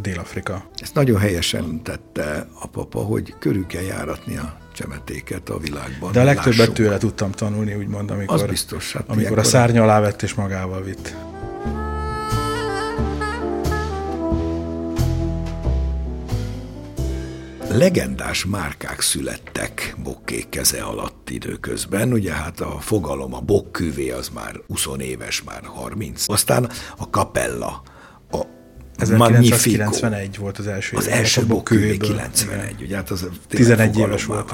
Dél-Afrika. 0.00 0.64
Ezt 0.76 0.94
nagyon 0.94 1.18
helyesen 1.18 1.82
tette 1.82 2.46
a 2.60 2.66
papa, 2.66 2.98
hogy 2.98 3.34
körül 3.38 3.66
kell 3.66 3.82
járatni 3.82 4.36
a 4.36 4.56
csemetéket 4.74 5.48
a 5.48 5.58
világban. 5.58 6.12
De 6.12 6.20
a 6.20 6.24
legtöbbet 6.24 6.58
lássuk. 6.58 6.74
tőle 6.74 6.98
tudtam 6.98 7.30
tanulni, 7.30 7.74
úgymond, 7.74 8.10
amikor, 8.10 8.42
Az 8.42 8.48
biztos, 8.48 8.92
hát 8.92 9.04
amikor 9.06 9.38
a 9.38 9.42
szárny 9.42 9.78
alá 9.78 10.00
vett 10.00 10.22
és 10.22 10.34
magával 10.34 10.82
vitt. 10.82 11.16
Legendás 17.72 18.44
márkák 18.44 19.00
születtek 19.00 19.96
bokkék 20.02 20.48
keze 20.48 20.82
alatt 20.82 21.30
időközben. 21.30 22.12
Ugye 22.12 22.32
hát 22.32 22.60
a 22.60 22.78
fogalom, 22.80 23.34
a 23.34 23.40
bokküvé 23.40 24.10
az 24.10 24.28
már 24.28 24.60
20 24.66 24.86
éves, 24.98 25.42
már 25.42 25.62
30. 25.64 26.28
Aztán 26.28 26.70
a 26.98 27.10
kapella, 27.10 27.82
1991 29.00 30.38
volt 30.38 30.58
az 30.58 30.66
első. 30.66 30.96
Az 30.96 31.08
első 31.08 31.46
Boküvé 31.46 31.96
91, 31.96 32.82
ugye 32.82 32.96
hát 32.96 33.10
az 33.10 33.28
11 33.48 33.98
éves 33.98 34.24
volt. 34.24 34.50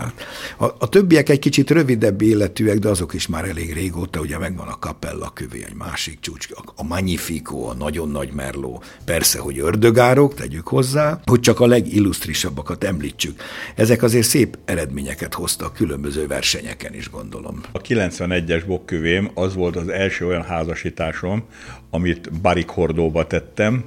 A, 0.58 0.64
a 0.78 0.88
többiek 0.88 1.28
egy 1.28 1.38
kicsit 1.38 1.70
rövidebb 1.70 2.22
életűek, 2.22 2.78
de 2.78 2.88
azok 2.88 3.14
is 3.14 3.26
már 3.26 3.44
elég 3.48 3.72
régóta, 3.72 4.20
ugye 4.20 4.38
megvan 4.38 4.68
a 4.68 4.78
Capella 4.78 5.30
küvé, 5.34 5.64
egy 5.64 5.74
másik 5.74 6.20
csúcs, 6.20 6.48
a 6.74 6.84
Magnifico, 6.84 7.62
a 7.62 7.74
nagyon 7.74 8.08
nagy 8.08 8.32
merló, 8.32 8.82
persze, 9.04 9.38
hogy 9.38 9.58
ördögárok, 9.58 10.34
tegyük 10.34 10.68
hozzá, 10.68 11.20
hogy 11.24 11.40
csak 11.40 11.60
a 11.60 11.66
legillusztrisabbakat 11.66 12.84
említsük. 12.84 13.40
Ezek 13.74 14.02
azért 14.02 14.26
szép 14.26 14.58
eredményeket 14.64 15.34
hoztak 15.34 15.74
különböző 15.74 16.26
versenyeken 16.26 16.94
is, 16.94 17.10
gondolom. 17.10 17.60
A 17.72 17.80
91-es 17.80 18.62
bokkövém 18.66 19.30
az 19.34 19.54
volt 19.54 19.76
az 19.76 19.88
első 19.88 20.26
olyan 20.26 20.42
házasításom, 20.42 21.44
amit 21.90 22.40
Barik 22.40 22.68
Hordóba 22.68 23.26
tettem, 23.26 23.84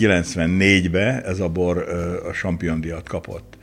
94-be 0.00 1.22
ez 1.22 1.40
a 1.40 1.48
bor 1.48 1.78
a 2.28 2.30
Champion 2.30 2.84
kapott. 3.04 3.56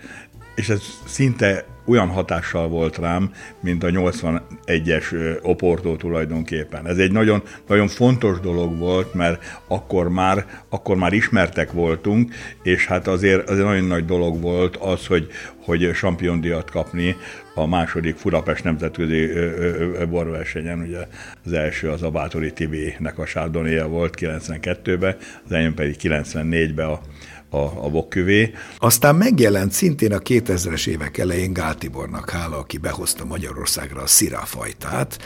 És 0.55 0.69
ez 0.69 0.81
szinte 1.05 1.65
olyan 1.87 2.07
hatással 2.07 2.67
volt 2.67 2.97
rám, 2.97 3.31
mint 3.59 3.83
a 3.83 3.87
81-es 3.87 5.37
Oportó 5.41 5.95
tulajdonképpen. 5.95 6.87
Ez 6.87 6.97
egy 6.97 7.11
nagyon, 7.11 7.43
nagyon 7.67 7.87
fontos 7.87 8.39
dolog 8.39 8.77
volt, 8.77 9.13
mert 9.13 9.43
akkor 9.67 10.09
már, 10.09 10.45
akkor 10.69 10.95
már 10.95 11.13
ismertek 11.13 11.71
voltunk, 11.71 12.33
és 12.63 12.85
hát 12.85 13.07
azért, 13.07 13.49
azért 13.49 13.65
nagyon 13.65 13.85
nagy 13.85 14.05
dolog 14.05 14.41
volt 14.41 14.75
az, 14.75 15.07
hogy, 15.07 15.27
hogy 15.65 15.91
díjat 16.39 16.71
kapni 16.71 17.15
a 17.55 17.67
második 17.67 18.15
Furapest 18.15 18.63
nemzetközi 18.63 19.29
borversenyen, 20.09 20.79
ugye 20.79 21.07
az 21.45 21.53
első 21.53 21.89
az 21.89 22.03
a 22.03 22.09
Bátori 22.09 22.53
Tibi-nek 22.53 23.19
a 23.19 23.25
sárdonéja 23.25 23.87
volt 23.87 24.17
92-ben, 24.19 25.15
az 25.45 25.51
enyém 25.51 25.73
pedig 25.73 25.95
94-ben 26.01 26.87
a 26.87 26.99
a, 27.49 27.57
a 27.57 27.89
bokküvé. 27.89 28.53
Aztán 28.77 29.15
megjelent 29.15 29.71
szintén 29.71 30.13
a 30.13 30.19
2000-es 30.19 30.87
évek 30.87 31.17
elején 31.17 31.53
Gál 31.53 31.75
Tibornak 31.75 32.29
hála, 32.29 32.57
aki 32.57 32.77
behozta 32.77 33.25
Magyarországra 33.25 34.01
a 34.01 34.07
sziráfajtát, 34.07 35.17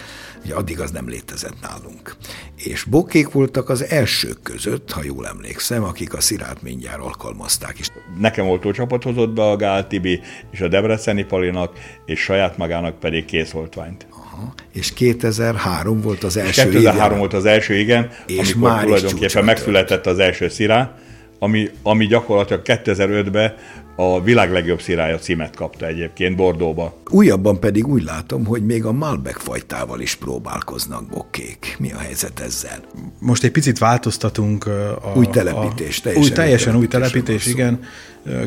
ugye 0.43 0.54
addig 0.54 0.80
az 0.80 0.91
nem 0.91 1.10
létezett 1.10 1.62
nálunk. 1.62 2.15
És 2.56 2.84
bokkék 2.84 3.32
voltak 3.32 3.69
az 3.69 3.86
elsők 3.86 4.38
között, 4.43 4.91
ha 4.91 5.02
jól 5.04 5.28
emlékszem, 5.28 5.84
akik 5.84 6.13
a 6.13 6.22
szirát 6.22 6.62
mindjárt 6.62 7.02
alkalmazták 7.02 7.80
is. 7.80 7.88
Nekem 8.19 8.48
oltó 8.48 8.72
csapat 8.72 9.04
hozott 9.04 9.34
be 9.34 9.43
a 9.43 9.56
Gál 9.56 9.88
Tibi 9.88 10.22
és 10.52 10.62
a 10.62 10.67
Debreceni 10.67 11.24
Palinak, 11.24 11.72
és 12.06 12.19
saját 12.19 12.58
magának 12.58 13.00
pedig 13.00 13.26
készoltványt. 13.26 14.08
Aha. 14.10 14.54
És 14.74 14.93
2003 14.93 16.02
volt 16.02 16.24
az 16.24 16.38
első, 16.38 16.69
2003 16.69 17.06
igen. 17.06 17.17
volt 17.17 17.34
az 17.34 17.45
első, 17.45 17.76
igen, 17.76 18.10
és 18.26 18.38
amikor 18.38 18.69
már 18.69 18.84
tulajdonképpen 18.84 19.43
megszületett 19.43 20.06
az 20.06 20.19
első 20.19 20.50
szirá, 20.50 20.95
ami, 21.41 21.69
ami 21.84 22.06
gyakorlatilag 22.08 22.62
2005-ben 22.65 23.54
a 24.02 24.22
világ 24.24 24.52
legjobb 24.52 24.82
szirája 24.82 25.18
címet 25.18 25.56
kapta 25.56 25.86
egyébként 25.86 26.36
Bordóba. 26.36 27.02
Újabban 27.10 27.60
pedig 27.60 27.88
úgy 27.88 28.04
látom, 28.04 28.46
hogy 28.46 28.66
még 28.66 28.86
a 28.86 28.92
Malbec 28.92 29.42
fajtával 29.42 30.00
is 30.00 30.16
próbálkoznak 30.16 31.06
bokkék. 31.06 31.76
Mi 31.80 31.92
a 31.92 31.98
helyzet 31.98 32.40
ezzel? 32.40 32.82
Most 33.20 33.44
egy 33.44 33.52
picit 33.52 33.78
változtatunk. 33.78 34.68
A, 34.68 35.14
új 35.16 35.26
telepítés, 35.26 36.00
a, 36.00 36.02
teljesen, 36.02 36.24
új, 36.24 36.30
teljesen 36.30 36.76
új 36.76 36.88
telepítés, 36.88 37.46
igen. 37.46 37.80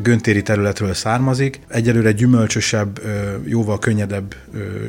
Göntéri 0.03 0.43
területről 0.43 0.95
származik. 0.95 1.61
Egyelőre 1.69 2.13
gyümölcsösebb, 2.13 3.01
jóval 3.45 3.79
könnyedebb 3.79 4.35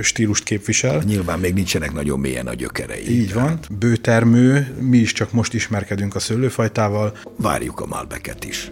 stílust 0.01 0.43
képvisel. 0.43 1.01
Nyilván 1.05 1.39
még 1.39 1.53
nincsenek 1.53 1.93
nagyon 1.93 2.19
mélyen 2.19 2.47
a 2.47 2.53
gyökerei. 2.53 3.19
Így 3.19 3.33
van. 3.33 3.59
Bőtermő, 3.79 4.75
mi 4.79 4.97
is 4.97 5.11
csak 5.11 5.31
most 5.31 5.53
ismerkedünk 5.53 6.15
a 6.15 6.19
szőlőfajtával. 6.19 7.17
Várjuk 7.37 7.79
a 7.79 7.85
Malbeket 7.85 8.45
is. 8.45 8.71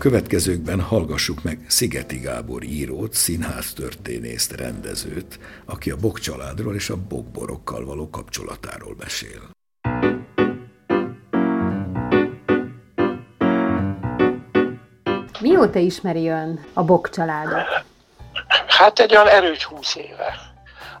Következőkben 0.00 0.80
hallgassuk 0.80 1.42
meg 1.42 1.64
Szigeti 1.68 2.18
Gábor 2.18 2.62
írót, 2.62 3.12
színháztörténészt, 3.12 4.52
rendezőt, 4.52 5.38
aki 5.64 5.90
a 5.90 5.96
Bok 5.96 6.18
családról 6.18 6.74
és 6.74 6.90
a 6.90 6.96
bokborokkal 7.08 7.84
való 7.84 8.10
kapcsolatáról 8.10 8.94
mesél. 8.98 9.40
Mióta 15.40 15.78
ismeri 15.78 16.28
ön 16.28 16.64
a 16.72 16.82
Bok 16.82 17.10
családot? 17.10 17.84
Hát 18.66 18.98
egy 18.98 19.14
olyan 19.14 19.28
erős 19.28 19.64
húsz 19.64 19.94
éve. 19.94 20.34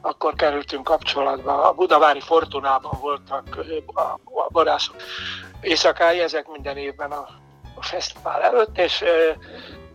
Akkor 0.00 0.34
kerültünk 0.34 0.84
kapcsolatba. 0.84 1.68
A 1.68 1.72
Budavári 1.72 2.20
Fortunában 2.20 2.98
voltak 3.00 3.66
a 3.86 4.48
borászok 4.48 4.96
éjszakái, 5.60 6.20
ezek 6.20 6.46
minden 6.48 6.76
évben 6.76 7.10
a 7.10 7.28
a 7.80 7.82
fesztivál 7.82 8.42
előtt, 8.42 8.78
és 8.78 9.04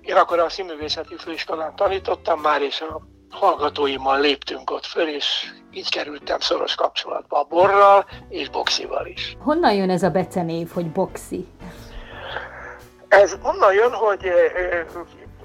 én 0.01 0.15
akkor 0.15 0.39
a 0.39 0.49
színművészeti 0.49 1.15
főiskolán 1.17 1.75
tanítottam 1.75 2.39
már, 2.39 2.61
és 2.61 2.81
a 2.81 3.01
hallgatóimmal 3.29 4.19
léptünk 4.19 4.71
ott 4.71 4.85
föl, 4.85 5.07
és 5.07 5.53
így 5.71 5.89
kerültem 5.89 6.39
szoros 6.39 6.75
kapcsolatba 6.75 7.39
a 7.39 7.43
borral 7.43 8.05
és 8.29 8.49
boxival 8.49 9.05
is. 9.05 9.37
Honnan 9.39 9.73
jön 9.73 9.89
ez 9.89 10.03
a 10.03 10.09
becenév, 10.09 10.69
hogy 10.73 10.91
boxi? 10.91 11.47
Ez 13.07 13.37
onnan 13.43 13.73
jön, 13.73 13.91
hogy 13.91 14.31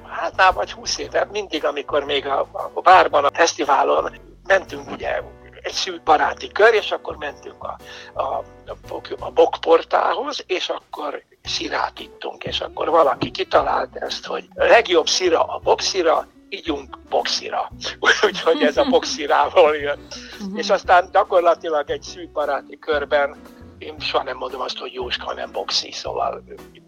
hát 0.09 0.37
már 0.37 0.53
vagy 0.55 0.73
20 0.73 0.99
éve, 0.99 1.29
mindig, 1.33 1.65
amikor 1.65 2.05
még 2.05 2.27
a, 2.27 2.49
a 2.75 2.81
bárban, 2.81 3.25
a 3.25 3.31
fesztiválon 3.33 4.11
mentünk 4.47 4.91
ugye 4.91 5.23
egy 5.63 5.73
szűk 5.73 6.03
baráti 6.03 6.49
kör, 6.49 6.75
és 6.75 6.91
akkor 6.91 7.17
mentünk 7.17 7.65
a, 7.65 7.79
a, 8.13 8.23
a, 8.23 9.01
a 9.19 9.31
bokportához, 9.31 10.45
és 10.47 10.69
akkor 10.69 11.23
szirát 11.43 11.99
ittunk, 11.99 12.45
és 12.45 12.61
akkor 12.61 12.89
valaki 12.89 13.31
kitalált 13.31 13.97
ezt, 13.97 14.27
hogy 14.27 14.49
a 14.55 14.65
legjobb 14.65 15.07
szira 15.07 15.43
a 15.43 15.59
boxira, 15.59 16.27
ígyunk 16.49 16.99
boxira. 17.09 17.71
Úgyhogy 18.27 18.63
ez 18.63 18.77
a 18.77 18.85
boxirával 18.85 19.77
jön. 19.77 20.07
Uh-huh. 20.41 20.59
És 20.59 20.71
aztán 20.71 21.09
gyakorlatilag 21.13 21.91
egy 21.91 22.03
szűk 22.03 22.33
baráti 22.33 22.79
körben 22.79 23.37
én 23.81 23.99
soha 23.99 24.23
nem 24.23 24.37
mondom 24.37 24.61
azt, 24.61 24.79
hogy 24.79 24.93
Jóska, 24.93 25.25
hanem 25.25 25.53
boxi, 25.53 25.93
szóval 25.93 26.43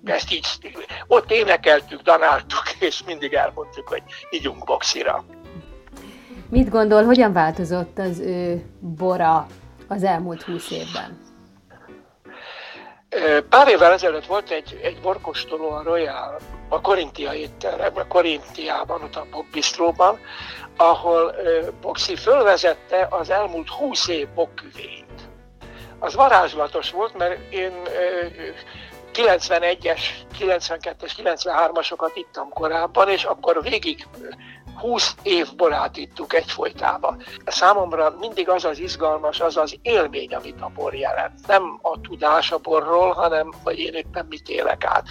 ezt 0.05 0.33
így 0.33 0.47
ott 1.07 1.31
énekeltük, 1.31 2.01
danáltuk, 2.01 2.63
és 2.89 3.03
mindig 3.07 3.33
elmondtuk, 3.33 3.89
hogy 3.89 4.03
ígyunk 4.31 4.65
boxira. 4.65 5.25
Mit 6.53 6.71
gondol, 6.71 7.05
hogyan 7.05 7.33
változott 7.33 7.99
az 7.99 8.19
ő 8.19 8.65
bora 8.81 9.47
az 9.89 10.03
elmúlt 10.03 10.43
húsz 10.43 10.71
évben? 10.71 11.19
Pár 13.49 13.69
évvel 13.69 13.93
ezelőtt 13.93 14.27
volt 14.27 14.51
egy, 14.51 14.81
egy 14.83 15.01
borkostoló 15.01 15.71
a 15.71 15.83
Royal, 15.83 16.39
a 16.69 16.81
Korintia 16.81 17.33
étterem, 17.33 17.93
a 17.95 18.07
Korintiában, 18.07 19.03
ott 19.03 19.17
a 19.17 19.27
Bistróban, 19.53 20.19
ahol 20.77 21.35
Boxi 21.81 22.17
fölvezette 22.17 23.07
az 23.11 23.31
elmúlt 23.31 23.69
20 23.69 24.09
év 24.09 24.29
bokküvét. 24.29 25.29
Az 25.99 26.15
varázslatos 26.15 26.91
volt, 26.91 27.17
mert 27.19 27.53
én 27.53 27.73
91-es, 29.15 30.01
92-es, 30.39 31.13
93-asokat 31.19 32.11
ittam 32.15 32.49
korábban, 32.49 33.09
és 33.09 33.25
akkor 33.25 33.63
végig 33.63 34.07
20 34.77 35.15
év 35.23 35.55
borát 35.55 35.97
ittuk 35.97 36.35
egyfolytában. 36.35 37.23
Számomra 37.47 38.15
mindig 38.21 38.49
az 38.49 38.65
az 38.65 38.79
izgalmas, 38.79 39.41
az 39.41 39.57
az 39.57 39.79
élmény, 39.83 40.35
amit 40.35 40.61
a 40.61 40.71
bor 40.75 40.95
jelent. 40.95 41.47
Nem 41.47 41.79
a 41.83 42.01
tudás 42.01 42.53
a 42.53 42.59
borról, 42.59 43.13
hanem 43.13 43.53
hogy 43.65 43.79
én 43.79 43.95
éppen 43.95 44.27
mit 44.29 44.49
élek 44.49 44.85
át. 44.85 45.05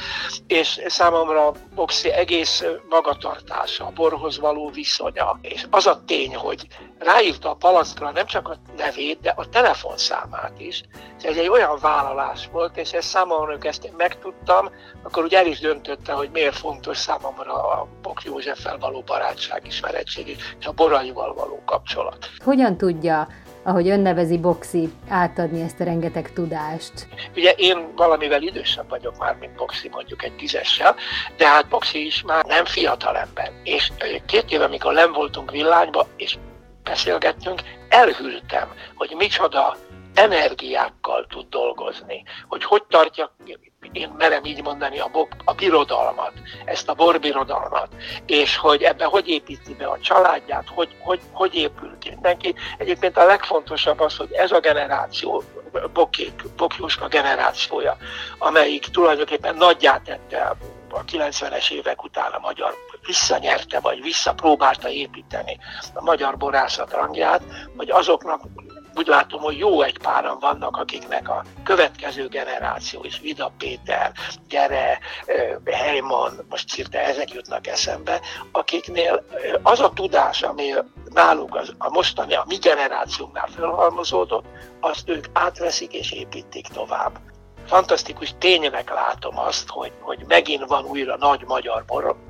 És 0.47 0.81
számomra 0.85 1.51
Boxi 1.75 2.11
egész 2.11 2.63
magatartása, 2.89 3.85
a 3.85 3.91
borhoz 3.95 4.39
való 4.39 4.69
viszonya, 4.69 5.39
és 5.41 5.65
az 5.69 5.87
a 5.87 6.03
tény, 6.05 6.35
hogy 6.35 6.67
ráírta 6.99 7.49
a 7.49 7.55
palackra 7.55 8.11
nem 8.11 8.25
csak 8.25 8.47
a 8.47 8.57
nevét, 8.77 9.19
de 9.19 9.33
a 9.35 9.49
telefonszámát 9.49 10.53
is. 10.57 10.83
Ez 11.21 11.37
egy 11.37 11.47
olyan 11.47 11.77
vállalás 11.81 12.49
volt, 12.51 12.77
és 12.77 12.91
ez 12.91 13.05
számomra, 13.05 13.51
amikor 13.51 13.69
ezt 13.69 13.85
én 13.85 13.93
megtudtam, 13.97 14.69
akkor 15.03 15.23
úgy 15.23 15.33
el 15.33 15.45
is 15.45 15.59
döntötte, 15.59 16.13
hogy 16.13 16.29
miért 16.31 16.55
fontos 16.55 16.97
számomra 16.97 17.53
a 17.53 17.87
Bok 18.01 18.23
Józseffel 18.23 18.77
való 18.77 19.01
barátság, 19.01 19.50
ismerettség 19.63 20.27
és 20.59 20.65
a 20.65 20.71
boraival 20.71 21.33
való 21.33 21.61
kapcsolat. 21.65 22.29
Hogyan 22.43 22.77
tudja 22.77 23.27
ahogy 23.63 23.89
ön 23.89 23.99
nevezi 23.99 24.37
Boxi, 24.37 24.91
átadni 25.09 25.61
ezt 25.61 25.79
a 25.79 25.83
rengeteg 25.83 26.33
tudást? 26.33 27.07
Ugye 27.35 27.51
én 27.51 27.95
valamivel 27.95 28.41
idősebb 28.41 28.89
vagyok 28.89 29.17
már, 29.17 29.35
mint 29.39 29.55
Boxi, 29.55 29.89
mondjuk 29.89 30.23
egy 30.23 30.35
tízessel, 30.35 30.95
de 31.37 31.47
hát 31.47 31.67
Boxi 31.67 32.05
is 32.05 32.21
már 32.21 32.45
nem 32.45 32.65
fiatal 32.65 33.17
ember. 33.17 33.51
És 33.63 33.91
két 34.25 34.51
éve, 34.51 34.63
amikor 34.63 34.93
nem 34.93 35.11
voltunk 35.11 35.51
villányba, 35.51 36.07
és 36.15 36.37
beszélgettünk, 36.83 37.61
elhűltem, 37.89 38.67
hogy 38.95 39.13
micsoda 39.17 39.77
energiákkal 40.13 41.25
tud 41.29 41.45
dolgozni, 41.49 42.23
hogy 42.47 42.63
hogy 42.63 42.83
tartja, 42.83 43.35
én 43.91 44.13
merem 44.17 44.45
így 44.45 44.63
mondani, 44.63 44.99
a, 44.99 45.07
bok, 45.07 45.29
a 45.45 45.53
birodalmat, 45.53 46.33
ezt 46.65 46.89
a 46.89 46.93
borbirodalmat, 46.93 47.87
és 48.25 48.57
hogy 48.57 48.83
ebbe 48.83 49.05
hogy 49.05 49.27
építi 49.27 49.73
be 49.73 49.85
a 49.85 49.99
családját, 49.99 50.67
hogy, 50.73 50.95
hogy, 50.99 51.19
hogy 51.31 51.55
épül 51.55 51.97
ki 51.99 52.17
neki. 52.21 52.55
Egyébként 52.77 53.17
a 53.17 53.25
legfontosabb 53.25 53.99
az, 53.99 54.17
hogy 54.17 54.31
ez 54.31 54.51
a 54.51 54.59
generáció, 54.59 55.43
Bokék, 55.93 56.43
Bokjuska 56.55 57.07
generációja, 57.07 57.97
amelyik 58.37 58.85
tulajdonképpen 58.85 59.55
nagyját 59.55 60.01
tette 60.01 60.55
a 60.89 61.03
90-es 61.03 61.71
évek 61.71 62.03
után 62.03 62.31
a 62.31 62.39
magyar 62.39 62.75
visszanyerte, 63.05 63.79
vagy 63.79 64.01
visszapróbálta 64.01 64.89
építeni 64.89 65.57
a 65.93 66.03
magyar 66.03 66.37
borászat 66.37 66.91
rangját, 66.91 67.41
hogy 67.77 67.89
azoknak 67.89 68.41
úgy 68.95 69.07
látom, 69.07 69.41
hogy 69.41 69.57
jó 69.57 69.81
egy 69.81 69.97
páran 69.97 70.37
vannak, 70.39 70.77
akiknek 70.77 71.29
a 71.29 71.43
következő 71.63 72.27
generáció 72.27 73.03
is, 73.03 73.19
Vida 73.19 73.51
Péter, 73.57 74.11
Gyere, 74.47 74.99
Heyman, 75.65 76.45
most 76.49 76.69
szinte 76.69 77.05
ezek 77.05 77.31
jutnak 77.31 77.67
eszembe, 77.67 78.19
akiknél 78.51 79.25
az 79.63 79.79
a 79.79 79.91
tudás, 79.93 80.41
ami 80.41 80.73
náluk 81.13 81.55
az, 81.55 81.73
a 81.77 81.89
mostani, 81.89 82.33
a 82.33 82.45
mi 82.47 82.55
generációnknál 82.55 83.47
felhalmozódott, 83.47 84.45
azt 84.79 85.09
ők 85.09 85.25
átveszik 85.33 85.93
és 85.93 86.11
építik 86.11 86.67
tovább. 86.67 87.19
Fantasztikus 87.65 88.33
ténynek 88.39 88.89
látom 88.89 89.39
azt, 89.39 89.69
hogy, 89.69 89.91
hogy 89.99 90.23
megint 90.27 90.65
van 90.65 90.85
újra 90.85 91.17
nagy 91.17 91.43
magyar 91.47 91.85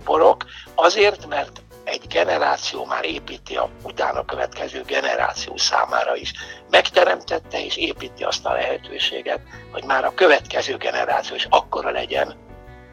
borok, 0.05 0.45
azért, 0.75 1.27
mert 1.27 1.61
egy 1.91 2.07
generáció 2.07 2.85
már 2.85 3.05
építi 3.05 3.55
a 3.55 3.69
utána 3.83 4.25
következő 4.25 4.83
generáció 4.83 5.57
számára 5.57 6.15
is. 6.15 6.33
Megteremtette 6.69 7.65
és 7.65 7.77
építi 7.77 8.23
azt 8.23 8.45
a 8.45 8.53
lehetőséget, 8.53 9.39
hogy 9.71 9.83
már 9.83 10.05
a 10.05 10.13
következő 10.13 10.77
generáció 10.77 11.35
is 11.35 11.47
akkora 11.49 11.89
legyen, 11.89 12.35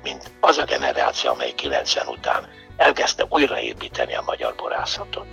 mint 0.03 0.31
az 0.41 0.59
a 0.59 0.65
generáció, 0.65 1.31
amely 1.31 1.53
90 1.53 2.07
után 2.07 2.49
elkezdte 2.77 3.27
újraépíteni 3.29 4.15
a 4.15 4.23
magyar 4.27 4.55
borászatot. 4.55 5.27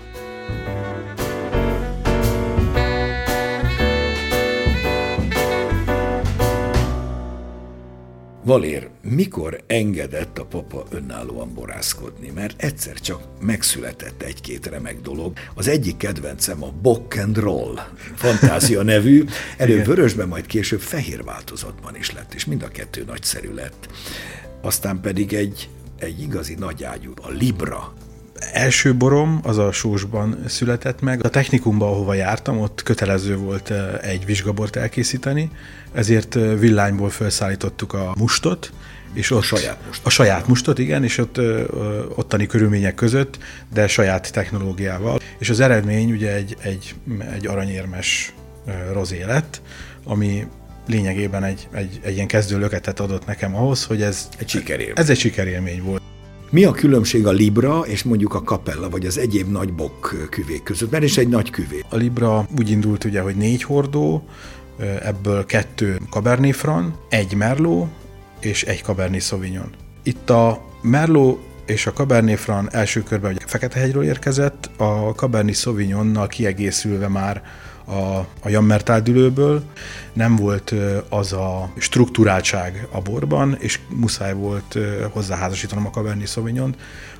Valér, 8.45 8.89
mikor 9.01 9.63
engedett 9.67 10.37
a 10.37 10.45
papa 10.45 10.85
önállóan 10.91 11.53
borászkodni? 11.53 12.31
Mert 12.35 12.61
egyszer 12.61 12.99
csak 12.99 13.21
megszületett 13.41 14.21
egy-két 14.21 14.65
remek 14.65 15.01
dolog. 15.01 15.33
Az 15.55 15.67
egyik 15.67 15.97
kedvencem 15.97 16.63
a 16.63 16.71
Bock 16.81 17.17
and 17.17 17.37
Roll 17.37 17.79
fantázia 18.15 18.83
nevű, 18.83 19.23
előbb 19.57 19.85
vörösben, 19.85 20.27
majd 20.27 20.45
később 20.45 20.79
fehér 20.79 21.23
változatban 21.23 21.95
is 21.95 22.11
lett, 22.11 22.33
és 22.33 22.45
mind 22.45 22.63
a 22.63 22.67
kettő 22.67 23.03
nagyszerű 23.03 23.53
lett. 23.53 23.87
Aztán 24.61 25.01
pedig 25.01 25.33
egy, 25.33 25.69
egy 25.99 26.21
igazi 26.21 26.55
nagyágyú, 26.55 27.13
a 27.21 27.29
Libra 27.29 27.93
első 28.53 28.95
borom 28.95 29.39
az 29.43 29.57
a 29.57 29.71
Sósban 29.71 30.43
született 30.47 31.01
meg. 31.01 31.25
A 31.25 31.29
technikumban, 31.29 31.87
ahova 31.87 32.13
jártam, 32.13 32.59
ott 32.59 32.83
kötelező 32.83 33.37
volt 33.37 33.71
eh, 33.71 33.93
egy 34.01 34.25
vizsgabort 34.25 34.75
elkészíteni, 34.75 35.51
ezért 35.93 36.35
eh, 36.35 36.59
villányból 36.59 37.09
felszállítottuk 37.09 37.93
a 37.93 38.13
mustot, 38.17 38.71
és 39.13 39.31
ott, 39.31 39.39
a 39.39 39.43
saját 39.43 39.77
mustot. 39.85 40.05
A 40.05 40.09
saját 40.09 40.47
mustot, 40.47 40.79
igen, 40.79 41.03
és 41.03 41.17
ott 41.17 41.37
ö, 41.37 41.63
ottani 42.15 42.45
körülmények 42.45 42.95
között, 42.95 43.37
de 43.73 43.87
saját 43.87 44.31
technológiával. 44.31 45.19
És 45.37 45.49
az 45.49 45.59
eredmény 45.59 46.11
ugye 46.11 46.33
egy, 46.33 46.55
egy, 46.61 46.95
egy 47.33 47.47
aranyérmes 47.47 48.33
rozé 48.93 49.23
lett, 49.23 49.61
ami 50.03 50.47
lényegében 50.87 51.43
egy, 51.43 51.67
egy, 51.71 51.99
egy 52.03 52.15
ilyen 52.15 52.27
kezdő 52.27 52.59
löketet 52.59 52.99
adott 52.99 53.25
nekem 53.25 53.55
ahhoz, 53.55 53.83
hogy 53.83 54.01
ez 54.01 54.29
egy 54.37 54.49
sikerélmény. 54.49 54.95
Ez 54.97 55.09
egy 55.09 55.19
sikerélmény 55.19 55.83
volt. 55.83 56.01
Mi 56.55 56.63
a 56.63 56.71
különbség 56.71 57.27
a 57.27 57.31
Libra 57.31 57.79
és 57.79 58.03
mondjuk 58.03 58.33
a 58.33 58.41
Capella, 58.41 58.89
vagy 58.89 59.05
az 59.05 59.17
egyéb 59.17 59.51
nagy 59.51 59.73
bok 59.73 60.27
küvék 60.29 60.63
között? 60.63 60.91
Mert 60.91 61.03
is 61.03 61.17
egy 61.17 61.27
nagy 61.27 61.49
küvé. 61.49 61.83
A 61.89 61.95
Libra 61.95 62.47
úgy 62.57 62.69
indult 62.69 63.03
ugye, 63.03 63.21
hogy 63.21 63.35
négy 63.35 63.63
hordó, 63.63 64.27
ebből 65.01 65.45
kettő 65.45 65.99
Cabernet 66.09 66.55
Franc, 66.55 66.95
egy 67.09 67.33
Merlot 67.33 67.87
és 68.39 68.63
egy 68.63 68.83
Cabernet 68.83 69.21
Sauvignon. 69.21 69.69
Itt 70.03 70.29
a 70.29 70.61
Merlot 70.81 71.39
és 71.65 71.87
a 71.87 71.93
Cabernet 71.93 72.39
Franc 72.39 72.73
első 72.73 73.03
körben 73.03 73.31
ugye 73.31 73.45
Feketehegyről 73.45 74.03
érkezett, 74.03 74.69
a 74.77 75.13
Cabernet 75.15 75.55
Sauvignonnal 75.55 76.27
kiegészülve 76.27 77.07
már 77.07 77.43
a, 77.85 78.17
a 78.41 78.49
jammertáldülőből, 78.49 79.63
nem 80.13 80.35
volt 80.35 80.73
az 81.09 81.33
a 81.33 81.71
struktúráltság 81.77 82.87
a 82.91 83.01
borban, 83.01 83.55
és 83.59 83.79
muszáj 83.89 84.33
volt 84.33 84.77
hozzáházasítanom 85.11 85.85
a 85.85 85.89
Cabernet 85.89 86.27
sauvignon 86.27 86.75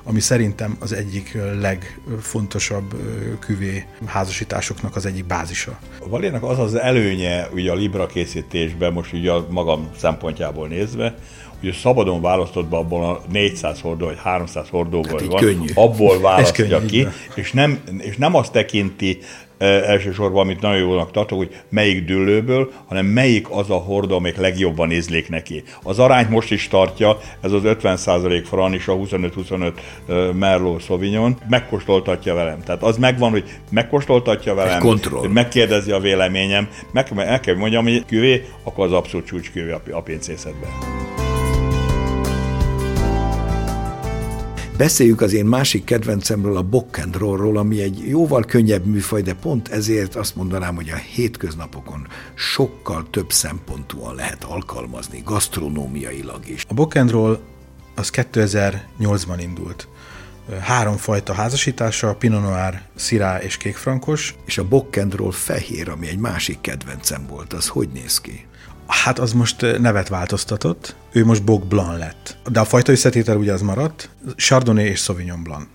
ami 0.08 0.20
szerintem 0.20 0.76
az 0.80 0.92
egyik 0.92 1.38
legfontosabb 1.60 2.94
küvé 3.38 3.84
házasításoknak 4.04 4.96
az 4.96 5.06
egyik 5.06 5.24
bázisa. 5.24 5.78
A 6.00 6.08
Valénak 6.08 6.42
az 6.42 6.58
az 6.58 6.74
előnye 6.74 7.48
ugye 7.52 7.70
a 7.70 7.74
Libra 7.74 8.06
készítésben, 8.06 8.92
most 8.92 9.12
ugye 9.12 9.30
a 9.32 9.46
magam 9.50 9.90
szempontjából 9.96 10.68
nézve, 10.68 11.14
hogy 11.60 11.72
szabadon 11.72 12.20
választott 12.20 12.66
be 12.66 12.76
abból 12.76 13.04
a 13.04 13.22
400 13.32 13.80
hordó 13.80 14.04
vagy 14.04 14.18
300 14.22 14.68
hordóból 14.68 15.18
hát 15.20 15.26
van, 15.26 15.40
könnyű. 15.40 15.66
abból 15.74 16.20
választja 16.30 16.68
könnyű, 16.68 16.86
ki, 16.86 17.06
és 17.34 17.52
nem, 17.52 17.80
és 17.98 18.16
nem 18.16 18.34
azt 18.34 18.52
tekinti 18.52 19.18
elsősorban, 19.58 20.40
amit 20.40 20.60
nagyon 20.60 20.78
jónak 20.78 21.10
tartok, 21.10 21.38
hogy 21.38 21.56
melyik 21.68 22.04
dőlőből, 22.04 22.72
hanem 22.86 23.06
melyik 23.06 23.50
az 23.50 23.70
a 23.70 23.74
hordó, 23.76 24.16
amelyik 24.16 24.36
legjobban 24.36 24.92
ízlék 24.92 25.28
neki. 25.28 25.62
Az 25.82 25.98
arányt 25.98 26.30
most 26.30 26.50
is 26.50 26.68
tartja, 26.68 27.18
ez 27.40 27.52
az 27.52 27.62
50% 27.64 28.42
Fran 28.46 28.72
és 28.74 28.88
a 28.88 28.94
25-25 28.94 29.72
Merlot 30.32 30.82
Sauvignon, 30.82 31.36
megkóstoltatja 31.48 32.34
velem. 32.34 32.62
Tehát 32.62 32.82
az 32.82 32.96
megvan, 32.96 33.30
hogy 33.30 33.44
megkóstoltatja 33.70 34.54
velem, 34.54 34.80
hogy 35.10 35.30
megkérdezi 35.30 35.90
a 35.90 35.98
véleményem, 35.98 36.68
meg, 36.92 37.12
meg 37.14 37.40
kell 37.40 37.56
mondjam, 37.56 37.84
hogy 37.84 38.04
küvé, 38.06 38.44
akkor 38.62 38.84
az 38.84 38.92
abszolút 38.92 39.26
csúcsküvé 39.26 39.70
a, 39.70 39.80
a 39.90 40.00
pénzészetben. 40.00 41.15
Beszéljük 44.76 45.20
az 45.20 45.32
én 45.32 45.44
másik 45.44 45.84
kedvencemről, 45.84 46.56
a 46.56 46.62
rollról, 47.12 47.56
ami 47.56 47.80
egy 47.82 48.08
jóval 48.08 48.44
könnyebb 48.44 48.84
műfaj, 48.84 49.22
de 49.22 49.34
pont 49.34 49.68
ezért 49.68 50.14
azt 50.14 50.36
mondanám, 50.36 50.74
hogy 50.74 50.90
a 50.90 50.96
hétköznapokon 50.96 52.06
sokkal 52.34 53.06
több 53.10 53.32
szempontúan 53.32 54.14
lehet 54.14 54.44
alkalmazni, 54.44 55.22
gasztronómiailag 55.24 56.48
is. 56.48 56.64
A 56.68 56.74
roll 57.10 57.40
az 57.94 58.10
2008-ban 58.12 59.38
indult. 59.40 59.88
Három 60.60 60.96
fajta 60.96 61.32
házasítása, 61.32 62.14
Pinot 62.14 62.42
Noir, 62.42 62.82
Syrah 62.96 63.44
és 63.44 63.56
kékfrankos. 63.56 64.34
És 64.44 64.58
a 64.58 64.66
roll 65.10 65.32
fehér, 65.32 65.88
ami 65.88 66.08
egy 66.08 66.18
másik 66.18 66.60
kedvencem 66.60 67.26
volt, 67.28 67.52
az 67.52 67.68
hogy 67.68 67.88
néz 67.88 68.20
ki? 68.20 68.46
Hát 68.86 69.18
az 69.18 69.32
most 69.32 69.60
nevet 69.78 70.08
változtatott, 70.08 70.96
ő 71.12 71.24
most 71.24 71.44
Boc 71.44 71.68
Blanc 71.68 71.98
lett. 71.98 72.36
De 72.50 72.60
a 72.60 72.64
fajta 72.64 72.92
összetétel 72.92 73.36
ugye 73.36 73.52
az 73.52 73.62
maradt, 73.62 74.10
Chardonnay 74.36 74.84
és 74.84 75.00
Sauvignon 75.00 75.42
Blanc. 75.42 75.66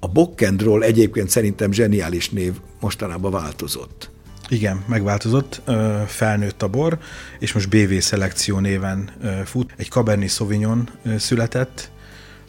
A 0.00 0.08
Bockendról 0.08 0.84
egyébként 0.84 1.28
szerintem 1.28 1.72
zseniális 1.72 2.30
név 2.30 2.52
mostanában 2.80 3.30
változott. 3.30 4.10
Igen, 4.48 4.84
megváltozott, 4.86 5.62
felnőtt 6.06 6.62
a 6.62 6.68
bor, 6.68 6.98
és 7.38 7.52
most 7.52 7.68
BV 7.68 7.98
szelekció 7.98 8.58
néven 8.58 9.10
fut. 9.44 9.72
Egy 9.76 9.88
Cabernet 9.88 10.28
Sauvignon 10.28 10.88
született, 11.18 11.90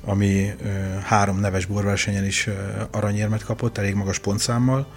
ami 0.05 0.53
három 1.03 1.39
neves 1.39 1.65
borversenyen 1.65 2.25
is 2.25 2.49
aranyérmet 2.91 3.43
kapott, 3.43 3.77
elég 3.77 3.93
magas 3.93 4.19
pontszámmal, 4.19 4.87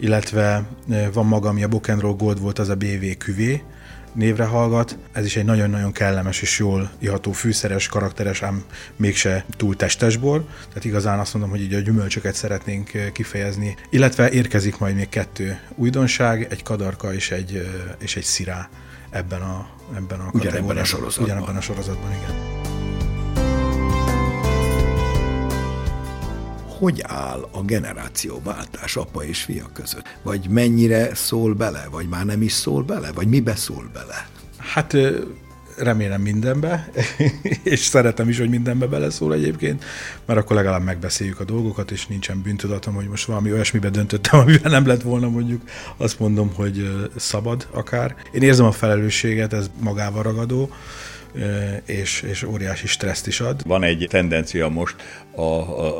illetve 0.00 0.66
van 1.12 1.26
maga, 1.26 1.48
ami 1.48 1.62
a 1.62 1.68
Bokenroll 1.68 2.16
Gold 2.16 2.40
volt, 2.40 2.58
az 2.58 2.68
a 2.68 2.76
BV 2.76 3.04
küvé, 3.18 3.62
névre 4.16 4.44
hallgat. 4.44 4.98
Ez 5.12 5.24
is 5.24 5.36
egy 5.36 5.44
nagyon-nagyon 5.44 5.92
kellemes 5.92 6.42
és 6.42 6.58
jól 6.58 6.90
iható 6.98 7.32
fűszeres, 7.32 7.88
karakteres, 7.88 8.42
ám 8.42 8.64
mégse 8.96 9.44
túl 9.56 9.76
testes 9.76 10.16
bor. 10.16 10.44
Tehát 10.68 10.84
igazán 10.84 11.18
azt 11.18 11.32
mondom, 11.32 11.50
hogy 11.50 11.60
így 11.60 11.74
a 11.74 11.78
gyümölcsöket 11.78 12.34
szeretnénk 12.34 12.90
kifejezni. 13.12 13.76
Illetve 13.90 14.30
érkezik 14.30 14.78
majd 14.78 14.94
még 14.94 15.08
kettő 15.08 15.58
újdonság, 15.74 16.46
egy 16.50 16.62
kadarka 16.62 17.14
és 17.14 17.30
egy, 17.30 17.68
és 17.98 18.16
egy 18.16 18.24
szirá 18.24 18.68
ebben 19.10 19.42
a, 19.42 19.68
ebben 19.96 20.20
a 20.20 20.30
Ugyanebben 20.32 20.76
a 20.76 20.84
sorozatban. 20.84 21.24
Ugyanebben 21.24 21.56
a 21.56 21.60
sorozatban, 21.60 22.12
igen. 22.12 22.55
Hogy 26.78 27.02
áll 27.06 27.48
a 27.50 27.62
generációváltás 27.62 28.96
apa 28.96 29.24
és 29.24 29.42
fia 29.42 29.70
között? 29.72 30.18
Vagy 30.22 30.48
mennyire 30.48 31.14
szól 31.14 31.54
bele, 31.54 31.88
vagy 31.90 32.08
már 32.08 32.24
nem 32.24 32.42
is 32.42 32.52
szól 32.52 32.82
bele, 32.82 33.12
vagy 33.12 33.28
mi 33.28 33.40
beszól 33.40 33.90
bele? 33.92 34.28
Hát 34.56 34.96
remélem 35.76 36.20
mindenbe, 36.20 36.90
és 37.62 37.80
szeretem 37.80 38.28
is, 38.28 38.38
hogy 38.38 38.48
mindenbe 38.48 38.86
beleszól 38.86 39.34
egyébként, 39.34 39.84
mert 40.24 40.38
akkor 40.38 40.56
legalább 40.56 40.82
megbeszéljük 40.82 41.40
a 41.40 41.44
dolgokat, 41.44 41.90
és 41.90 42.06
nincsen 42.06 42.42
bűntudatom, 42.42 42.94
hogy 42.94 43.08
most 43.08 43.26
valami 43.26 43.52
olyasmibe 43.52 43.90
döntöttem, 43.90 44.40
amiben 44.46 44.70
nem 44.70 44.86
lett 44.86 45.02
volna 45.02 45.28
mondjuk, 45.28 45.62
azt 45.96 46.18
mondom, 46.18 46.50
hogy 46.54 47.08
szabad 47.16 47.66
akár. 47.70 48.14
Én 48.32 48.42
érzem 48.42 48.66
a 48.66 48.72
felelősséget, 48.72 49.52
ez 49.52 49.70
magával 49.80 50.22
ragadó, 50.22 50.70
és, 51.84 52.22
és 52.22 52.42
óriási 52.42 52.86
stresszt 52.86 53.26
is 53.26 53.40
ad. 53.40 53.62
Van 53.66 53.82
egy 53.82 54.06
tendencia 54.10 54.68
most 54.68 54.94
a, 55.34 55.42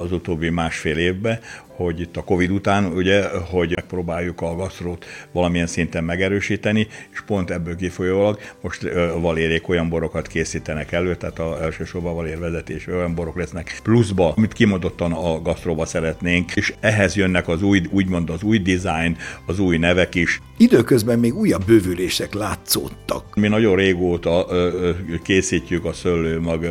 az 0.03 0.13
utóbbi 0.13 0.49
másfél 0.49 0.97
évben, 0.97 1.41
hogy 1.77 2.01
itt 2.01 2.17
a 2.17 2.25
Covid 2.25 2.51
után, 2.51 2.85
ugye, 2.85 3.29
hogy 3.29 3.73
megpróbáljuk 3.75 4.41
a 4.41 4.55
gasztrót 4.55 5.05
valamilyen 5.33 5.67
szinten 5.67 6.05
megerősíteni, 6.05 6.87
és 7.13 7.21
pont 7.27 7.51
ebből 7.51 7.77
kifolyólag 7.77 8.39
most 8.61 8.83
valérék 9.21 9.69
olyan 9.69 9.89
borokat 9.89 10.27
készítenek 10.27 10.93
elő, 10.93 11.15
tehát 11.17 11.39
a 11.39 11.63
elsősorban 11.63 12.15
valér 12.15 12.39
vezetés 12.39 12.87
olyan 12.87 13.15
borok 13.15 13.37
lesznek 13.37 13.81
pluszba, 13.83 14.33
amit 14.37 14.53
kimondottan 14.53 15.13
a 15.13 15.43
gasztróba 15.43 15.87
szeretnénk, 15.87 16.57
és 16.57 16.75
ehhez 16.81 17.17
jönnek 17.17 17.49
az 17.49 17.63
új, 17.63 17.83
úgymond 17.91 18.31
az 18.31 18.43
új 18.43 18.59
design, 18.59 19.17
az 19.47 19.59
új 19.59 19.77
nevek 19.77 20.15
is. 20.15 20.41
Időközben 20.57 21.19
még 21.19 21.35
újabb 21.35 21.65
bővülések 21.65 22.35
látszódtak. 22.35 23.35
Mi 23.35 23.49
nagyon 23.49 23.77
régóta 23.77 24.47
ö, 24.51 24.91
készítjük 25.23 25.85
a 25.85 25.93
szőlőmag 25.93 26.65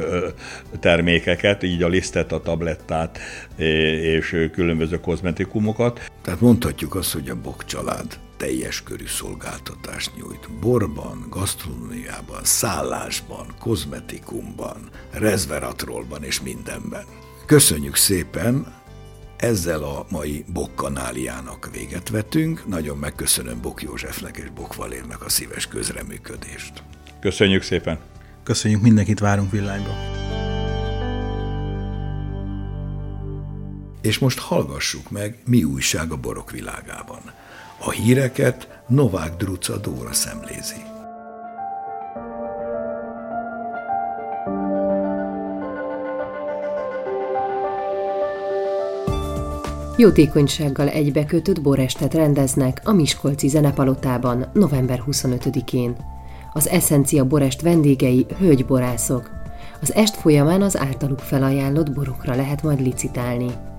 termékeket, 0.79 1.63
így 1.63 1.83
a 1.83 1.87
lisztet, 1.87 2.31
a 2.31 2.41
tablettát 2.41 3.19
és 4.01 4.49
különböző 4.53 4.94
kozmetikumokat. 4.99 6.11
Tehát 6.21 6.39
mondhatjuk 6.39 6.95
azt, 6.95 7.13
hogy 7.13 7.29
a 7.29 7.41
Bok 7.41 7.65
család 7.65 8.19
teljes 8.37 8.83
körű 8.83 9.05
szolgáltatást 9.05 10.11
nyújt. 10.15 10.49
Borban, 10.59 11.25
gasztronómiában, 11.29 12.43
szállásban, 12.43 13.45
kozmetikumban, 13.59 14.89
rezveratrolban 15.11 16.23
és 16.23 16.41
mindenben. 16.41 17.05
Köszönjük 17.45 17.95
szépen! 17.95 18.83
Ezzel 19.37 19.83
a 19.83 20.05
mai 20.09 20.45
Bok 20.53 20.75
kanáliának 20.75 21.69
véget 21.71 22.09
vetünk. 22.09 22.67
Nagyon 22.67 22.97
megköszönöm 22.97 23.61
Bok 23.61 23.81
Józsefnek 23.81 24.37
és 24.37 24.49
Bok 24.49 24.75
Valérnek 24.75 25.25
a 25.25 25.29
szíves 25.29 25.67
közreműködést. 25.67 26.83
Köszönjük 27.19 27.61
szépen! 27.61 27.99
Köszönjük, 28.43 28.81
mindenkit 28.81 29.19
várunk 29.19 29.51
villányba! 29.51 30.24
És 34.05 34.19
most 34.19 34.39
hallgassuk 34.39 35.11
meg, 35.11 35.37
mi 35.45 35.63
újság 35.63 36.11
a 36.11 36.17
borok 36.17 36.51
világában. 36.51 37.21
A 37.79 37.91
híreket 37.91 38.83
Novák 38.87 39.35
Druca 39.35 39.77
Dóra 39.77 40.13
szemlézi. 40.13 40.81
Jótékonysággal 49.97 50.87
egybekötött 50.87 51.61
borestet 51.61 52.13
rendeznek 52.13 52.81
a 52.83 52.91
Miskolci 52.91 53.47
Zenepalotában 53.47 54.49
november 54.53 55.03
25-én. 55.07 55.95
Az 56.53 56.67
Essencia 56.67 57.25
Borest 57.25 57.61
vendégei 57.61 58.25
hölgyborászok. 58.39 59.29
Az 59.81 59.93
est 59.93 60.15
folyamán 60.15 60.61
az 60.61 60.77
általuk 60.77 61.19
felajánlott 61.19 61.91
borokra 61.91 62.35
lehet 62.35 62.63
majd 62.63 62.81
licitálni. 62.81 63.73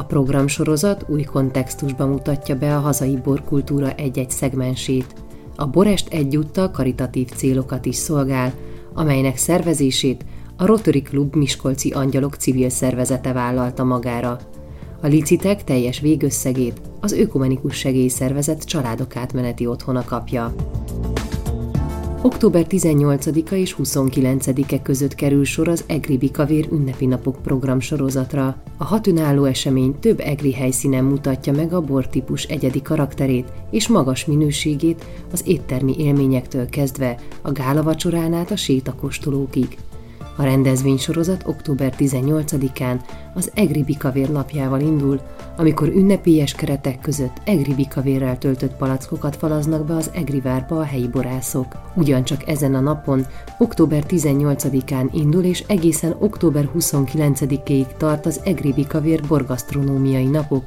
A 0.00 0.04
programsorozat 0.04 1.04
új 1.08 1.22
kontextusban 1.22 2.08
mutatja 2.08 2.56
be 2.56 2.76
a 2.76 2.80
hazai 2.80 3.16
borkultúra 3.16 3.92
egy-egy 3.92 4.30
szegmensét. 4.30 5.14
A 5.56 5.66
Borest 5.66 6.08
egyúttal 6.12 6.70
karitatív 6.70 7.28
célokat 7.28 7.86
is 7.86 7.96
szolgál, 7.96 8.52
amelynek 8.94 9.36
szervezését 9.36 10.24
a 10.56 10.66
Rotary 10.66 11.02
Klub 11.02 11.34
Miskolci 11.34 11.90
Angyalok 11.90 12.34
civil 12.34 12.68
szervezete 12.68 13.32
vállalta 13.32 13.84
magára. 13.84 14.38
A 15.00 15.06
licitek 15.06 15.64
teljes 15.64 16.00
végösszegét 16.00 16.80
az 17.00 17.12
Ökumenikus 17.12 17.76
Segélyszervezet 17.76 18.64
családok 18.64 19.16
átmeneti 19.16 19.66
otthona 19.66 20.04
kapja. 20.04 20.54
Október 22.22 22.66
18-a 22.68 23.54
és 23.54 23.76
29-e 23.78 24.82
között 24.82 25.14
kerül 25.14 25.44
sor 25.44 25.68
az 25.68 25.84
Egri 25.86 26.16
Bikavér 26.16 26.68
ünnepi 26.72 27.06
napok 27.06 27.42
program 27.42 27.80
sorozatra. 27.80 28.62
A 28.76 28.84
hat 28.84 29.06
önálló 29.06 29.44
esemény 29.44 29.98
több 29.98 30.20
egri 30.20 30.52
helyszínen 30.52 31.04
mutatja 31.04 31.52
meg 31.52 31.72
a 31.72 31.80
bortípus 31.80 32.44
egyedi 32.44 32.82
karakterét 32.82 33.52
és 33.70 33.88
magas 33.88 34.24
minőségét 34.24 35.04
az 35.32 35.42
éttermi 35.46 35.94
élményektől 35.98 36.68
kezdve 36.68 37.18
a 37.42 37.52
gálavacsorán 37.52 38.32
át 38.32 38.50
a 38.50 38.56
sétakostolókig. 38.56 39.76
A 40.36 40.42
rendezvénysorozat 40.42 41.42
október 41.46 41.94
18-án 41.98 43.00
az 43.34 43.50
Egri 43.54 43.82
Bikavér 43.82 44.30
napjával 44.30 44.80
indul, 44.80 45.20
amikor 45.56 45.88
ünnepélyes 45.88 46.52
keretek 46.52 47.00
között 47.00 47.40
Egri 47.44 47.74
Bikavérrel 47.74 48.38
töltött 48.38 48.74
palackokat 48.74 49.36
falaznak 49.36 49.86
be 49.86 49.94
az 49.94 50.10
Egri 50.12 50.40
várba 50.40 50.78
a 50.78 50.84
helyi 50.84 51.08
borászok. 51.08 51.66
Ugyancsak 51.94 52.48
ezen 52.48 52.74
a 52.74 52.80
napon, 52.80 53.26
október 53.58 54.04
18-án 54.08 55.08
indul 55.12 55.42
és 55.42 55.64
egészen 55.66 56.16
október 56.18 56.70
29-ig 56.78 57.86
tart 57.96 58.26
az 58.26 58.40
Egri 58.44 58.72
Bikavér 58.72 59.20
borgasztronómiai 59.28 60.26
napok, 60.26 60.64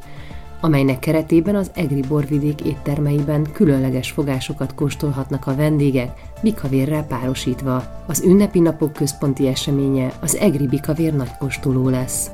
amelynek 0.63 0.99
keretében 0.99 1.55
az 1.55 1.71
Egri 1.73 2.01
borvidék 2.07 2.61
éttermeiben 2.61 3.51
különleges 3.51 4.11
fogásokat 4.11 4.75
kóstolhatnak 4.75 5.47
a 5.47 5.55
vendégek, 5.55 6.21
bikavérrel 6.41 7.03
párosítva. 7.03 7.83
Az 8.07 8.23
ünnepi 8.25 8.59
napok 8.59 8.93
központi 8.93 9.47
eseménye 9.47 10.13
az 10.21 10.35
Egri 10.35 10.67
Bikavér 10.67 11.13
nagykóstoló 11.13 11.89
lesz. 11.89 12.31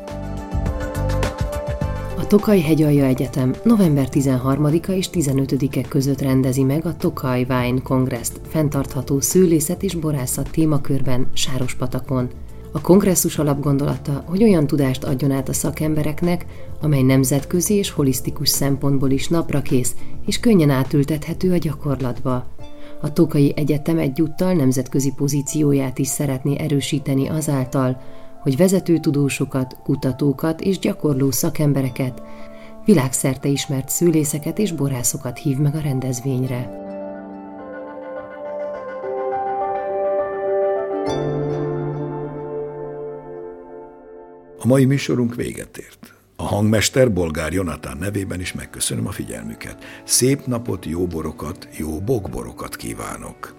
A 2.17 2.27
Tokaj 2.27 2.59
Hegyalja 2.59 3.05
Egyetem 3.05 3.53
november 3.63 4.07
13-a 4.11 4.91
és 4.91 5.09
15-e 5.13 5.87
között 5.87 6.21
rendezi 6.21 6.63
meg 6.63 6.85
a 6.85 6.95
Tokaj 6.95 7.45
Wine 7.49 7.81
Congress-t 7.83 8.39
fenntartható 8.47 9.19
szőlészet 9.19 9.83
és 9.83 9.95
borászat 9.95 10.49
témakörben 10.51 11.27
Sárospatakon. 11.33 12.29
A 12.71 12.81
kongresszus 12.81 13.37
alapgondolata, 13.37 14.23
hogy 14.25 14.43
olyan 14.43 14.67
tudást 14.67 15.03
adjon 15.03 15.31
át 15.31 15.49
a 15.49 15.53
szakembereknek, 15.53 16.45
amely 16.81 17.01
nemzetközi 17.01 17.73
és 17.73 17.89
holisztikus 17.89 18.49
szempontból 18.49 19.11
is 19.11 19.27
naprakész 19.27 19.95
és 20.25 20.39
könnyen 20.39 20.69
átültethető 20.69 21.51
a 21.51 21.57
gyakorlatba. 21.57 22.47
A 23.01 23.13
Tokai 23.13 23.53
Egyetem 23.55 23.97
egyúttal 23.97 24.53
nemzetközi 24.53 25.13
pozícióját 25.15 25.99
is 25.99 26.07
szeretné 26.07 26.55
erősíteni 26.59 27.27
azáltal, 27.27 28.01
hogy 28.41 28.57
vezető 28.57 28.97
tudósokat, 28.97 29.77
kutatókat 29.83 30.61
és 30.61 30.79
gyakorló 30.79 31.31
szakembereket, 31.31 32.21
világszerte 32.85 33.47
ismert 33.47 33.89
szülészeket 33.89 34.59
és 34.59 34.71
borászokat 34.71 35.37
hív 35.37 35.57
meg 35.57 35.75
a 35.75 35.79
rendezvényre. 35.79 36.87
A 44.61 44.67
mai 44.67 44.85
műsorunk 44.85 45.35
véget 45.35 45.77
ért. 45.77 46.18
A 46.41 46.47
hangmester 46.47 47.13
Bolgár 47.13 47.53
Jonatán 47.53 47.97
nevében 47.97 48.39
is 48.39 48.53
megköszönöm 48.53 49.07
a 49.07 49.11
figyelmüket. 49.11 49.83
Szép 50.03 50.45
napot, 50.45 50.85
jó 50.85 51.07
borokat, 51.07 51.67
jó 51.77 51.99
bokborokat 51.99 52.75
kívánok. 52.75 53.55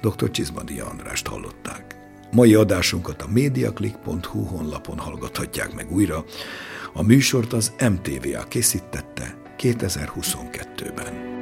Dr. 0.00 0.30
Csizmadi 0.30 0.80
Andrást 0.80 1.26
hallották. 1.26 1.96
Mai 2.30 2.54
adásunkat 2.54 3.22
a 3.22 3.28
mediaclick.hu 3.28 4.42
honlapon 4.42 4.98
hallgathatják 4.98 5.74
meg 5.74 5.92
újra. 5.92 6.24
A 6.92 7.02
műsort 7.02 7.52
az 7.52 7.72
MTVA 7.78 8.44
készítette 8.48 9.36
2022-ben. 9.58 11.41